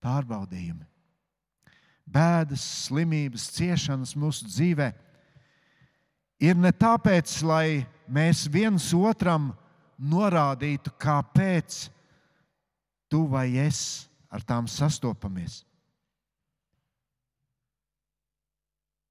Pārbaudījumi, 0.00 0.86
bēdas, 2.08 2.62
slimības, 2.86 3.50
ciešanas 3.56 4.14
mūsu 4.16 4.48
dzīvēm 4.48 4.96
ir 6.40 6.56
ne 6.56 6.72
tāpēc, 6.72 7.40
lai 7.44 7.82
mēs 8.08 8.46
viens 8.48 8.88
otram 8.96 9.50
norādītu, 10.00 10.92
kāpēc 10.96 11.82
tu 13.12 13.26
vai 13.28 13.50
es 13.60 14.08
ar 14.32 14.44
tām 14.46 14.68
sastopamies. 14.70 15.60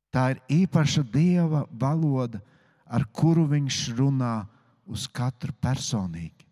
Tā 0.10 0.32
ir 0.34 0.40
īpaša 0.64 1.04
dieva 1.06 1.66
valoda, 1.70 2.42
ar 2.90 3.06
kuru 3.14 3.46
viņš 3.50 3.82
runā 3.98 4.42
uz 4.90 5.06
katru 5.06 5.54
personīgi. 5.62 6.48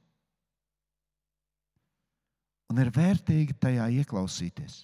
Un 2.70 2.84
ir 2.84 2.92
vērtīgi 2.94 3.56
tajā 3.58 3.88
ieklausīties. 4.04 4.84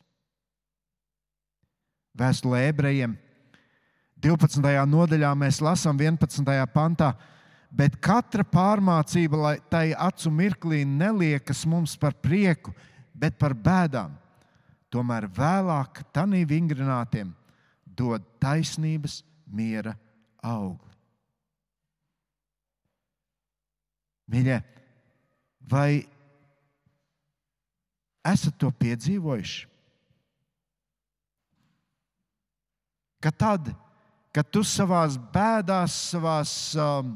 Vēstulē 2.18 2.64
ebrejiem 2.70 3.14
12. 4.24 4.64
nodaļā 4.88 5.34
mēs 5.36 5.60
lasām 5.62 6.00
11. 6.00 6.48
pantā, 6.74 7.12
bet 7.68 7.98
katra 8.00 8.46
pārmācība, 8.48 9.38
lai 9.38 9.56
tai 9.70 9.86
acu 9.92 10.32
mirklī 10.32 10.84
neliekas 10.88 11.66
mums 11.68 11.98
par 12.00 12.16
prieku, 12.16 12.72
bet 13.14 13.36
par 13.38 13.54
bēdām, 13.54 14.14
tomēr 14.94 15.28
vēlāk 15.28 16.06
tanī 16.16 16.46
vingrinātiem 16.48 17.34
dod 17.98 18.26
taisnības 18.42 19.22
miera 19.46 19.94
augli. 20.44 20.92
Mīļie, 24.34 24.58
vai 25.70 26.02
esat 28.26 28.58
to 28.58 28.72
piedzīvojuši? 28.80 29.68
Ka 33.24 33.32
tad, 33.32 33.70
ka 34.36 34.44
tu 34.44 34.60
savā 34.68 35.06
bēdās, 35.32 35.94
savās, 36.12 36.76
um, 36.76 37.14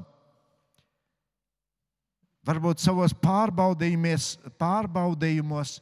varbūt 2.47 2.79
savos 2.79 3.11
pārbaudījumos, 3.17 5.81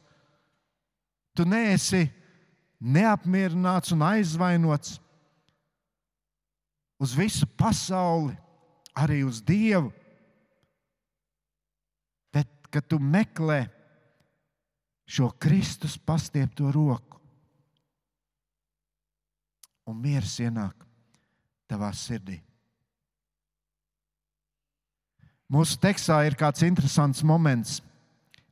tu 1.36 1.44
neesi 1.46 2.08
neapmierināts 2.86 3.90
un 3.94 4.04
aizvainots 4.06 4.96
uz 7.02 7.12
visu 7.16 7.48
pasauli, 7.58 8.36
arī 8.96 9.20
uz 9.26 9.42
Dievu. 9.44 9.90
Bet, 12.32 12.48
kad 12.72 12.86
tu 12.88 13.00
meklē 13.02 13.66
šo 15.06 15.28
Kristus 15.38 15.98
pastiepto 15.98 16.70
roku, 16.72 17.20
un 19.86 20.00
miers 20.02 20.38
ienāk 20.42 20.86
tavā 21.70 21.92
sirdī. 21.94 22.40
Mūsu 25.46 25.78
tekstā 25.78 26.24
ir 26.26 26.34
kāds 26.34 26.64
interesants 26.66 27.22
moments. 27.22 27.78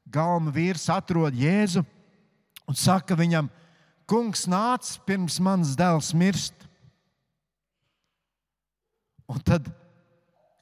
Galma 0.06 0.52
vīrs 0.54 0.86
atrod 0.94 1.34
Jēzu 1.34 1.82
un 2.70 2.78
saka 2.78 3.16
viņam, 3.18 3.48
Kungs 4.08 4.44
nāc 4.50 4.94
pirms 5.08 5.38
mans 5.40 5.72
dēls 5.78 6.12
mirst. 6.16 6.54
Un 9.30 9.40
tad 9.40 9.70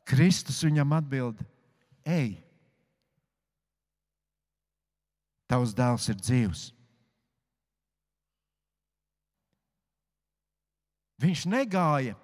Kristus 0.07 0.62
viņam 0.62 0.95
atbild: 0.95 1.43
Ej, 2.07 2.36
tavs 5.51 5.74
dēls 5.74 6.09
ir 6.12 6.20
dzīvs. 6.22 6.64
Viņš 11.22 11.47
negāja 11.51 12.18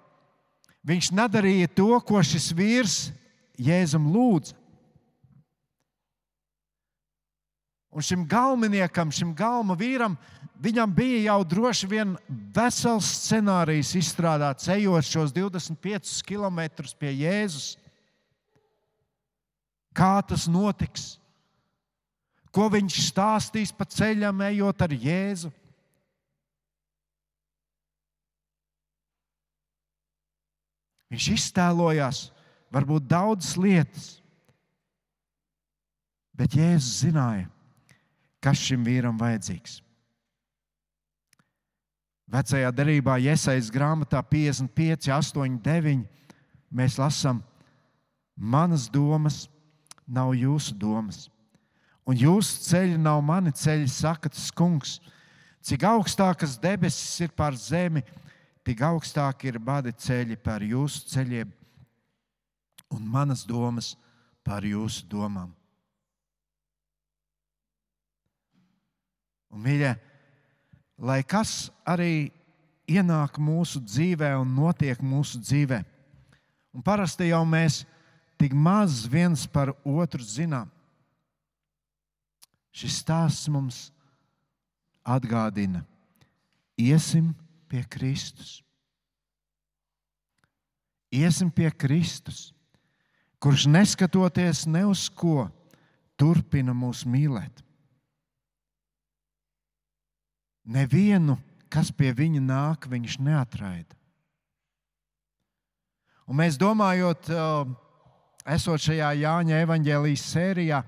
Viņš 0.89 1.11
nedarīja 1.13 1.69
to, 1.75 1.91
ko 2.01 2.21
šis 2.23 2.51
vīrs 2.55 2.97
Jēzum 3.59 4.07
lūdza. 4.13 4.55
Un 7.89 8.05
šim 8.05 8.25
galvenajam, 8.29 9.09
šim 9.09 9.31
galma 9.33 9.73
vīram, 9.77 10.13
viņam 10.61 10.91
bija 10.93 11.23
jau 11.31 11.39
droši 11.55 11.87
vien 11.89 12.13
vesels 12.53 13.07
scenārijs 13.23 13.95
izstrādāts, 13.97 14.69
ejot 14.69 15.07
šos 15.07 15.33
25 15.33 16.19
km 16.27 16.61
pie 16.99 17.15
Jēzus. 17.23 17.71
Kā 19.95 20.19
tas 20.21 20.45
notiks? 20.47 21.15
Ko 22.53 22.69
viņš 22.69 23.01
stāstīs 23.09 23.73
pa 23.73 23.85
ceļam, 23.89 24.45
ejot 24.49 24.85
ar 24.85 24.93
Jēzu? 24.93 25.51
Viņš 31.09 31.29
iztēlojās 31.33 32.27
varbūt 32.69 33.07
daudzas 33.09 33.55
lietas, 33.57 34.09
bet 36.37 36.53
Jēzus 36.53 36.99
zināja, 37.01 37.47
kas 38.43 38.61
šim 38.63 38.85
vīram 38.87 39.19
vajadzīgs. 39.19 39.79
Vecajā 42.29 42.69
darbā, 42.75 43.17
iesaistīts 43.17 43.71
grāmatā 43.73 44.21
55, 44.21 45.09
8, 45.09 45.57
9, 45.65 46.03
mēs 46.69 46.99
lasām, 47.01 47.41
manas 48.37 48.85
domas 48.91 49.47
nav 50.05 50.35
jūsu 50.37 50.75
domas, 50.77 51.25
un 52.05 52.17
jūsu 52.17 52.61
ceļi 52.67 52.99
nav 53.01 53.23
mani 53.25 53.53
ceļi, 53.53 53.89
saka 53.89 54.29
tas 54.29 54.49
kungs. 54.53 54.99
Cik 55.65 55.83
augstākas 55.89 56.55
debesis 56.61 57.25
ir 57.25 57.33
pār 57.35 57.57
zemi, 57.57 58.05
tik 58.63 58.81
augstāk 58.85 59.43
ir 59.49 59.57
badi 59.59 59.91
ceļi 59.91 60.37
par 60.39 60.63
jūsu 60.63 61.09
ceļiem 61.09 61.49
un 62.93 63.05
manas 63.05 63.43
domas 63.45 63.95
par 64.45 64.65
jūsu 64.65 65.05
domām. 65.09 65.58
Un, 69.49 69.63
mīļa, 69.65 69.93
lai 71.01 71.21
kas 71.25 71.69
arī 71.87 72.29
ienāk 72.89 73.39
mūsu 73.41 73.81
dzīvē 73.81 74.33
un 74.39 74.51
notiek 74.57 75.01
mūsu 75.01 75.41
dzīvē, 75.41 75.79
un 76.73 76.85
parasti 76.85 77.29
jau 77.29 77.41
mēs 77.47 77.83
tik 78.39 78.53
maz 78.53 79.03
viens 79.09 79.45
par 79.49 79.73
otru 79.83 80.23
zinām. 80.23 80.69
Šis 82.71 83.01
stāsts 83.01 83.49
mums 83.51 83.89
atgādina, 85.03 85.83
iesim 86.77 87.33
pie 87.69 87.83
Kristus. 87.89 88.59
Iesim 91.09 91.49
pie 91.49 91.71
Kristus, 91.73 92.51
kurš 93.41 93.65
neskatoties 93.65 94.67
ne 94.69 94.83
uz 94.85 95.07
ko, 95.09 95.47
turpina 96.13 96.75
mūs 96.77 97.01
mīlēt. 97.09 97.63
Nevienu, 100.69 101.37
kas 101.71 101.89
pie 101.91 102.11
viņa 102.13 102.41
nāk, 102.45 102.87
viņš 102.89 103.19
neatraida. 103.25 103.97
Un 106.29 106.37
mēs 106.37 106.59
domājot, 106.61 107.31
esot 108.45 108.83
šajā 108.85 109.13
Jāņa 109.17 109.63
evanģēlijas 109.65 110.25
sērijā, 110.29 110.83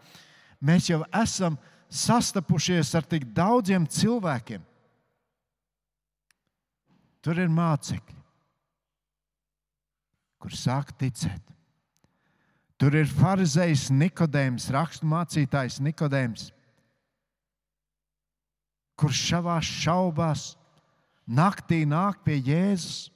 mēs 0.61 0.91
jau 0.91 1.01
esam 1.17 1.57
sastapušies 1.89 2.93
ar 2.95 3.07
tik 3.09 3.25
daudziem 3.33 3.87
cilvēkiem, 3.89 4.61
Tur 7.21 7.37
ir 7.37 7.51
mācekļi, 7.53 8.17
kur 10.41 10.55
sāk 10.57 10.89
ticēt. 10.97 11.43
Tur 12.81 12.97
ir 12.97 13.05
farizējs 13.05 13.91
Nikodējums, 13.93 14.65
raksturmācītājs 14.73 15.77
Nikodējums, 15.85 16.47
kurš 19.01 19.23
savā 19.31 19.57
šaubās 19.65 20.51
naktī 21.25 21.81
nāk 21.89 22.21
pie 22.25 22.37
Jēzus. 22.37 23.09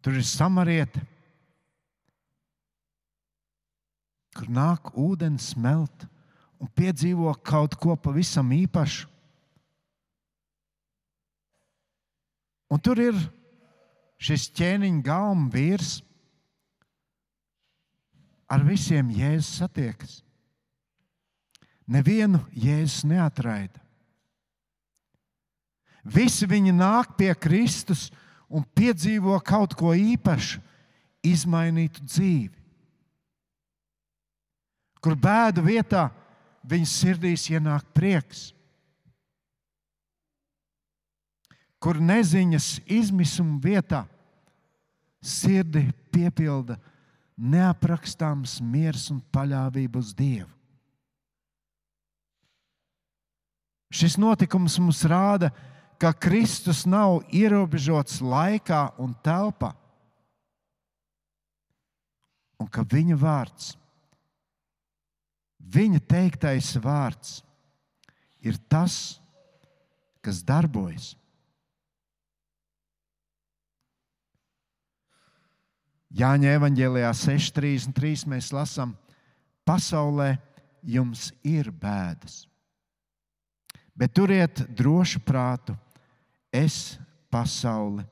Tur 0.00 0.16
ir 0.16 0.24
samarieta, 0.24 1.02
kur 4.36 4.48
nāk 4.48 4.92
ūdens 4.96 5.50
smelt 5.52 6.06
un 6.60 6.70
piedzīvo 6.76 7.32
kaut 7.44 7.76
ko 7.80 7.96
pavisam 8.00 8.52
īpašu. 8.56 9.08
Un 12.70 12.80
tur 12.80 13.00
ir 13.02 13.18
šis 14.22 14.46
ķēniņa 14.56 15.04
galma 15.04 15.50
vīrs, 15.52 15.98
ar 18.50 18.64
visiem 18.66 19.10
jēzus 19.14 19.60
satiekas. 19.60 20.20
Nevienu 21.90 22.38
jēzus 22.54 23.02
neatraida. 23.08 23.80
Visi 26.06 26.46
viņi 26.48 26.72
nāk 26.72 27.16
pie 27.18 27.32
Kristus 27.34 28.08
un 28.48 28.64
piedzīvo 28.64 29.36
kaut 29.44 29.74
ko 29.78 29.92
īpašu, 29.94 30.62
izmainītu 31.26 32.04
dzīvi. 32.06 32.56
Kur 35.00 35.16
bēdu 35.16 35.64
vietā 35.64 36.08
viņas 36.68 36.94
sirdīs 37.02 37.44
ienāk 37.52 37.84
prieks, 37.96 38.50
kur 41.80 42.00
neziņas 42.00 42.68
izmisuma 42.84 43.56
vietā 43.64 44.04
sirdi 45.24 45.86
piepilda 46.12 46.76
neaprakstāms 47.40 48.58
miers 48.60 49.08
un 49.12 49.22
paļāvība 49.32 50.00
uz 50.00 50.12
Dievu. 50.16 50.59
Šis 53.90 54.16
notikums 54.20 54.78
mums 54.78 55.02
rāda, 55.08 55.50
ka 56.00 56.12
Kristus 56.14 56.84
nav 56.86 57.24
ierobežots 57.34 58.20
laikā 58.22 58.86
un 59.02 59.12
telpā, 59.24 59.74
un 62.60 62.70
ka 62.70 62.86
viņa 62.86 63.18
vārds 63.18 63.74
Viņa 65.70 66.00
teiktais 66.08 66.72
vārds 66.82 67.40
ir 68.42 68.56
tas, 68.72 69.20
kas 70.24 70.42
darbojas. 70.42 71.12
Jāņa 76.10 76.56
evanģēlijā 76.58 77.10
6,33 77.14 78.26
mēs 78.32 78.50
lasām, 78.50 78.96
pasaulē 79.62 80.32
jums 80.82 81.28
ir 81.46 81.70
bēdas. 81.70 82.49
Bet 84.00 84.14
turiet 84.16 84.62
drošu 84.72 85.20
prātu, 85.20 85.74
es 86.48 86.96
pasauli 87.28 88.06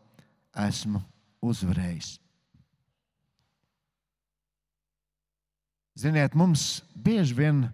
esmu 0.53 1.01
uzvarējis. 1.41 2.19
Ziniet, 5.99 6.37
mums 6.37 6.85
bieži 6.95 7.35
vien 7.35 7.65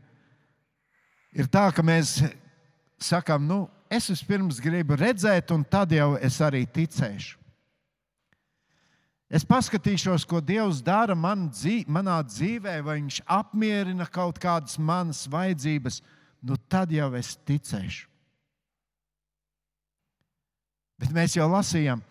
ir 1.35 1.51
tā, 1.51 1.67
ka 1.75 1.83
mēs 1.85 2.23
sakām, 3.03 3.45
nu, 3.51 3.65
es 3.93 4.07
vispirms 4.09 4.63
gribu 4.63 4.97
redzēt, 4.97 5.51
un 5.53 5.67
tad 5.67 5.93
jau 5.93 6.15
es 6.17 6.39
arī 6.41 6.63
ticēšu. 6.71 7.41
Es 9.35 9.43
paskatīšos, 9.43 10.23
ko 10.31 10.39
Dievs 10.39 10.79
dara 10.85 11.17
man 11.19 11.49
dzīv, 11.51 11.89
manā 11.91 12.21
dzīvē, 12.23 12.79
vai 12.87 13.01
Viņš 13.01 13.25
apmierina 13.27 14.07
kaut 14.07 14.39
kādas 14.39 14.79
manas 14.79 15.25
vajadzības, 15.27 15.99
nu 16.45 16.59
tad 16.69 16.93
jau 16.93 17.09
es 17.17 17.35
ticēšu. 17.49 18.11
Bet 21.01 21.11
mēs 21.15 21.35
jau 21.37 21.49
lasījām, 21.51 22.03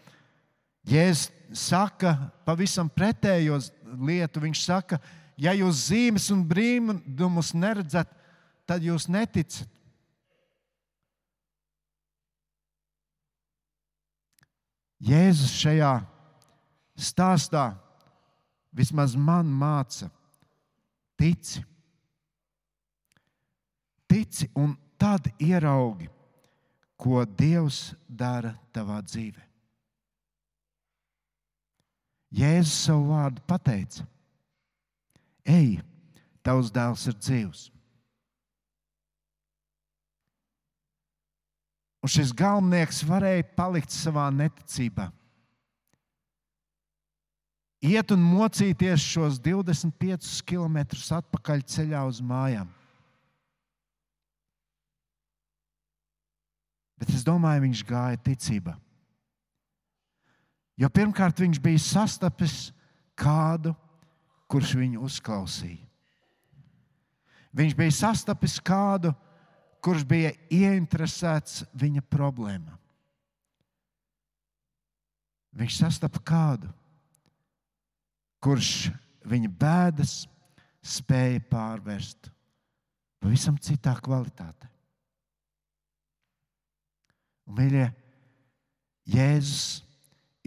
Jēzus 0.84 1.30
saka 1.56 2.12
pavisam 2.44 2.90
pretējo 2.92 3.60
lietu. 4.04 4.42
Viņš 4.44 4.64
saka, 4.66 4.98
ka 4.98 5.22
ja 5.40 5.54
jūs 5.58 5.88
zīmes 5.90 6.30
un 6.34 6.44
brīnumus 6.48 7.54
neredzat, 7.56 8.10
tad 8.68 8.84
jūs 8.86 9.08
neticat. 9.12 9.70
Jēzus 15.04 15.52
šajā 15.60 15.98
stāstā 16.96 17.74
vismaz 18.72 19.18
man 19.20 19.50
māca, 19.52 20.08
tici. 21.20 21.60
Tici 24.14 24.46
un 24.54 24.76
tad 25.02 25.26
ieraugi, 25.42 26.06
ko 27.02 27.24
Dievs 27.26 27.96
dara 28.06 28.52
tavā 28.70 29.00
dzīvē. 29.02 29.42
Jēzus 32.38 32.76
savu 32.86 33.08
vārdu 33.10 33.42
pateica. 33.50 34.06
Ej, 35.50 35.80
tavs 36.46 36.70
dēls 36.76 37.08
ir 37.10 37.18
dzīvs. 37.18 37.64
Un 42.06 42.14
šis 42.14 42.36
galvenais 42.38 43.02
varēja 43.10 43.50
palikt 43.58 43.98
savā 43.98 44.28
neticībā. 44.30 45.08
Iet 47.82 48.14
un 48.14 48.22
mocīties 48.30 49.10
šos 49.10 49.42
25 49.42 50.38
km 50.46 50.84
atpakaļ 51.18 51.66
ceļā 51.66 52.06
uz 52.14 52.22
mājām. 52.22 52.70
Bet 57.04 57.12
es 57.12 57.26
domāju, 57.28 57.66
viņš 57.66 57.80
gāja 57.84 58.20
ticībā. 58.24 58.78
Jo 60.80 60.88
pirmkārt, 60.88 61.42
viņš 61.44 61.60
bija 61.60 61.82
sastapis 61.84 62.70
kādu, 63.20 63.74
kurš 64.48 64.72
viņu 64.80 65.04
uzklausīja. 65.04 65.84
Viņš 67.52 67.76
bija 67.76 67.98
sastapis 68.00 68.56
kādu, 68.64 69.12
kurš 69.84 70.08
bija 70.08 70.32
ieinteresēts 70.48 71.66
viņa 71.76 72.08
problēmā. 72.08 72.80
Viņš 75.60 75.84
sastapa 75.84 76.24
kādu, 76.24 76.72
kurš 78.40 78.94
viņa 79.28 79.52
bēdas 79.60 80.22
spēja 80.80 81.44
pārvērst 81.52 82.32
pavisam 83.20 83.60
citā 83.60 84.00
kvalitātē. 84.00 84.73
Mīļie, 87.54 87.88
Jēzus 89.14 89.84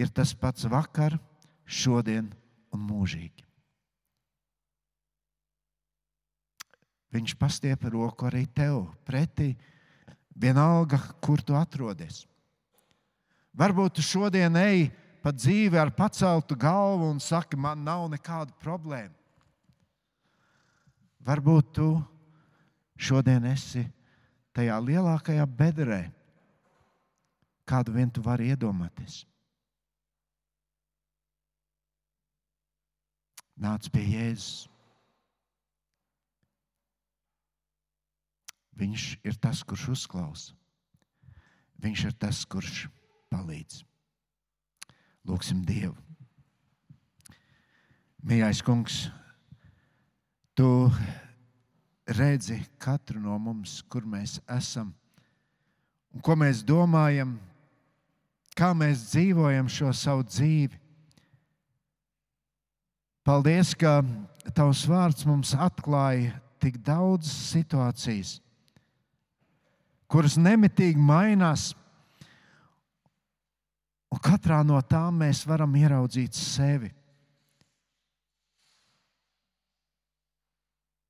ir 0.01 0.11
tas 0.11 0.33
pats 0.35 0.67
vakar, 0.71 1.19
šodien 1.67 2.31
un 2.75 2.83
mūžīgi. 2.87 3.45
Viņš 7.17 7.35
pastiepa 7.39 7.91
roku 7.93 8.27
arī 8.29 8.45
tev 8.53 8.83
pretī, 9.07 9.55
vienalga, 10.37 10.99
kur 11.23 11.41
tu 11.41 11.57
atrodies. 11.57 12.25
Varbūt 13.57 13.97
tu 13.97 14.05
šodien 14.05 14.57
ej 14.61 14.91
pa 15.25 15.33
dzīvi 15.33 15.79
ar 15.81 15.95
paceltu 15.97 16.59
galvu 16.61 17.09
un 17.09 17.23
saki, 17.23 17.57
man 17.57 17.81
nav 17.87 18.05
nekādu 18.13 18.53
problēmu. 18.61 19.15
Varbūt 21.27 21.73
tu 21.75 21.89
šodien 23.01 23.49
esi 23.49 23.83
tajā 24.55 24.77
lielākajā 24.79 25.47
bedrē, 25.49 26.03
kādu 27.67 27.95
vien 27.97 28.11
tu 28.11 28.23
vari 28.23 28.51
iedomāties. 28.53 29.25
Nāc 33.57 33.89
pie 33.93 34.05
Jēzus. 34.05 34.67
Viņš 38.77 39.05
ir 39.25 39.39
tas, 39.41 39.63
kurš 39.65 39.87
uzklausa. 39.95 40.53
Viņš 41.81 42.03
ir 42.11 42.17
tas, 42.21 42.43
kurš 42.45 42.85
palīdz. 43.33 43.81
Lūksim 45.27 45.63
Dievu. 45.65 45.97
Mīļais 48.27 48.61
kungs, 48.67 49.07
tu 50.59 50.69
redzi 52.07 52.59
katru 52.83 53.23
no 53.23 53.39
mums, 53.41 53.81
kur 53.89 54.05
mēs 54.05 54.37
esam 54.51 54.93
un 56.17 56.23
ko 56.25 56.33
mēs 56.39 56.63
domājam, 56.65 57.35
kā 58.57 58.73
mēs 58.77 59.11
dzīvojam 59.13 59.69
šo 59.71 59.93
savu 59.97 60.25
dzīvi. 60.27 60.81
Paldies, 63.27 63.75
ka 63.75 64.01
Tavs 64.55 64.85
vārds 64.87 65.27
mums 65.27 65.53
atklāja 65.59 66.37
tik 66.63 66.79
daudz 66.87 67.29
situācijas 67.29 68.37
kuras 70.11 70.37
nemitīgi 70.39 71.01
mainās. 71.03 71.73
Un 74.13 74.23
katrā 74.23 74.63
no 74.65 74.79
tām 74.87 75.21
mēs 75.25 75.43
varam 75.49 75.75
ieraudzīt 75.77 76.37
sevi. 76.39 76.93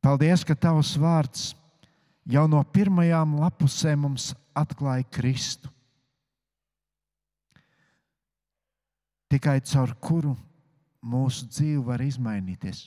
Paldies, 0.03 0.44
ka 0.47 0.55
Tavs 0.55 0.94
vārds 1.03 1.51
jau 2.30 2.47
no 2.51 2.62
pirmajām 2.72 3.36
lapusēm 3.42 4.07
mums 4.07 4.30
atklāja 4.57 5.07
Kristu. 5.12 5.70
Tikai 9.33 9.59
caur 9.66 9.95
kuru 10.01 10.35
mūsu 11.07 11.49
dzīve 11.51 11.83
var 11.87 12.03
izmainīties. 12.05 12.87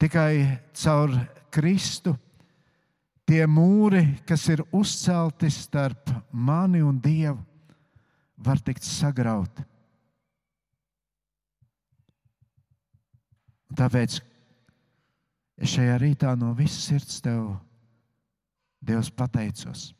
Tikai 0.00 0.60
caur 0.76 1.14
Kristu 1.54 2.12
tie 3.24 3.44
mūri, 3.48 4.02
kas 4.28 4.44
ir 4.52 4.64
uzcelti 4.74 5.48
starp 5.52 6.10
mani 6.32 6.82
un 6.84 6.98
Dievu, 7.00 7.40
var 8.44 8.60
tikt 8.60 8.84
sagrauti. 8.84 9.64
Tāpēc 13.74 14.20
Es 15.54 15.70
šajā 15.76 15.98
rītā 16.02 16.32
no 16.38 16.50
visas 16.58 16.88
sirds 16.88 17.20
tev, 17.22 17.54
Dievs, 18.84 19.08
pateicos. 19.16 19.92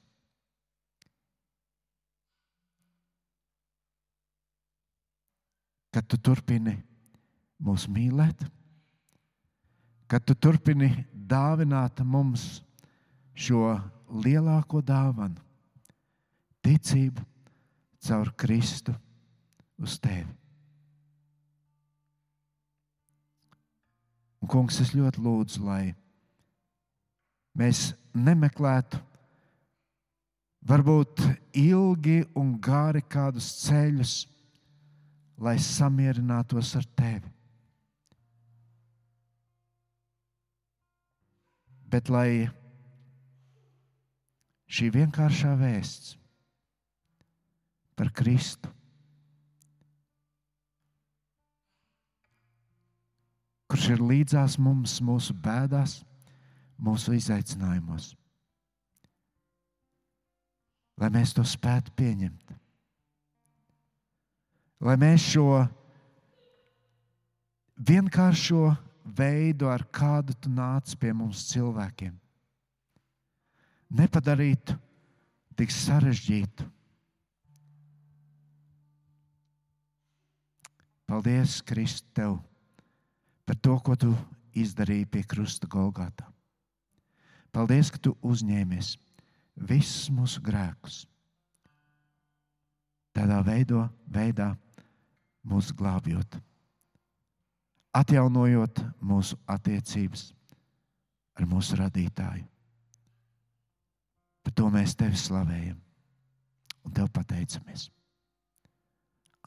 Kad 5.94 6.08
tu 6.10 6.18
turpini 6.18 6.74
mūs 7.62 7.86
mīlēt, 7.86 8.42
kad 10.10 10.24
tu 10.26 10.34
turpini 10.34 10.90
dāvināt 11.14 12.02
mums 12.02 12.64
šo 13.34 13.76
lielāko 14.24 14.82
dāvanu, 14.84 15.38
ticību 16.64 17.22
caur 18.04 18.32
Kristu 18.36 18.94
uz 19.80 19.96
tevi. 20.02 20.28
Un, 24.44 24.50
kungs, 24.50 24.76
es 24.82 24.92
ļoti 24.92 25.22
lūdzu, 25.24 25.62
lai 25.64 25.94
mēs 27.56 27.94
nemeklētu 28.12 28.98
varbūt 30.68 31.22
ilgi 31.56 32.18
un 32.36 32.50
gari 32.60 33.00
kādus 33.08 33.48
ceļus, 33.62 34.12
lai 35.40 35.56
samierinātos 35.62 36.74
ar 36.78 36.86
tevi. 36.98 37.32
Bet 41.90 42.10
lai 42.10 42.46
šī 44.74 44.90
vienkāršā 44.94 45.56
vēsts 45.58 46.16
par 47.94 48.10
Kristu 48.10 48.74
kurš 53.74 53.88
ir 53.90 54.02
līdzās 54.06 54.54
mums, 54.62 55.00
mūsu 55.02 55.34
bēdās, 55.42 55.96
mūsu 56.78 57.16
izaicinājumos. 57.16 58.12
Lai 61.02 61.08
mēs 61.10 61.32
to 61.34 61.42
spētu 61.42 61.90
pieņemt, 61.98 62.52
lai 64.84 64.96
mēs 65.00 65.24
šo 65.32 65.64
vienkāršo 67.88 68.68
veidu, 69.04 69.68
ar 69.72 69.86
kādu 69.88 70.36
tu 70.36 70.52
nāc 70.52 70.94
pie 71.00 71.12
mums 71.16 71.46
cilvēkiem, 71.50 72.14
nepadarītu 74.00 74.78
tik 75.56 75.72
sarežģītu. 75.72 76.70
Paldies, 81.04 81.60
Kristus, 81.68 82.08
tev! 82.16 82.40
par 83.44 83.56
to, 83.60 83.76
ko 83.80 83.96
tu 83.96 84.12
izdarīji 84.56 85.06
pie 85.10 85.22
krusta 85.28 85.68
Golgāta. 85.68 86.26
Paldies, 87.54 87.90
ka 87.92 88.00
tu 88.00 88.14
uzņēmies 88.24 88.94
visus 89.68 90.08
mūsu 90.10 90.42
grēkus. 90.42 91.04
Tādā 93.14 93.38
veido, 93.46 93.84
veidā 94.10 94.54
mūsu 95.44 95.76
glābjot, 95.76 96.38
atjaunojot 97.94 98.82
mūsu 99.04 99.38
attiecības 99.46 100.28
ar 101.38 101.48
mūsu 101.50 101.78
radītāju. 101.78 102.46
Par 104.44 104.52
to 104.52 104.70
mēs 104.72 104.96
tevi 104.98 105.16
slavējam 105.16 105.78
un 106.84 106.96
tev 106.96 107.08
pateicamies. 107.12 107.88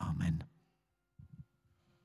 Amen. 0.02 0.42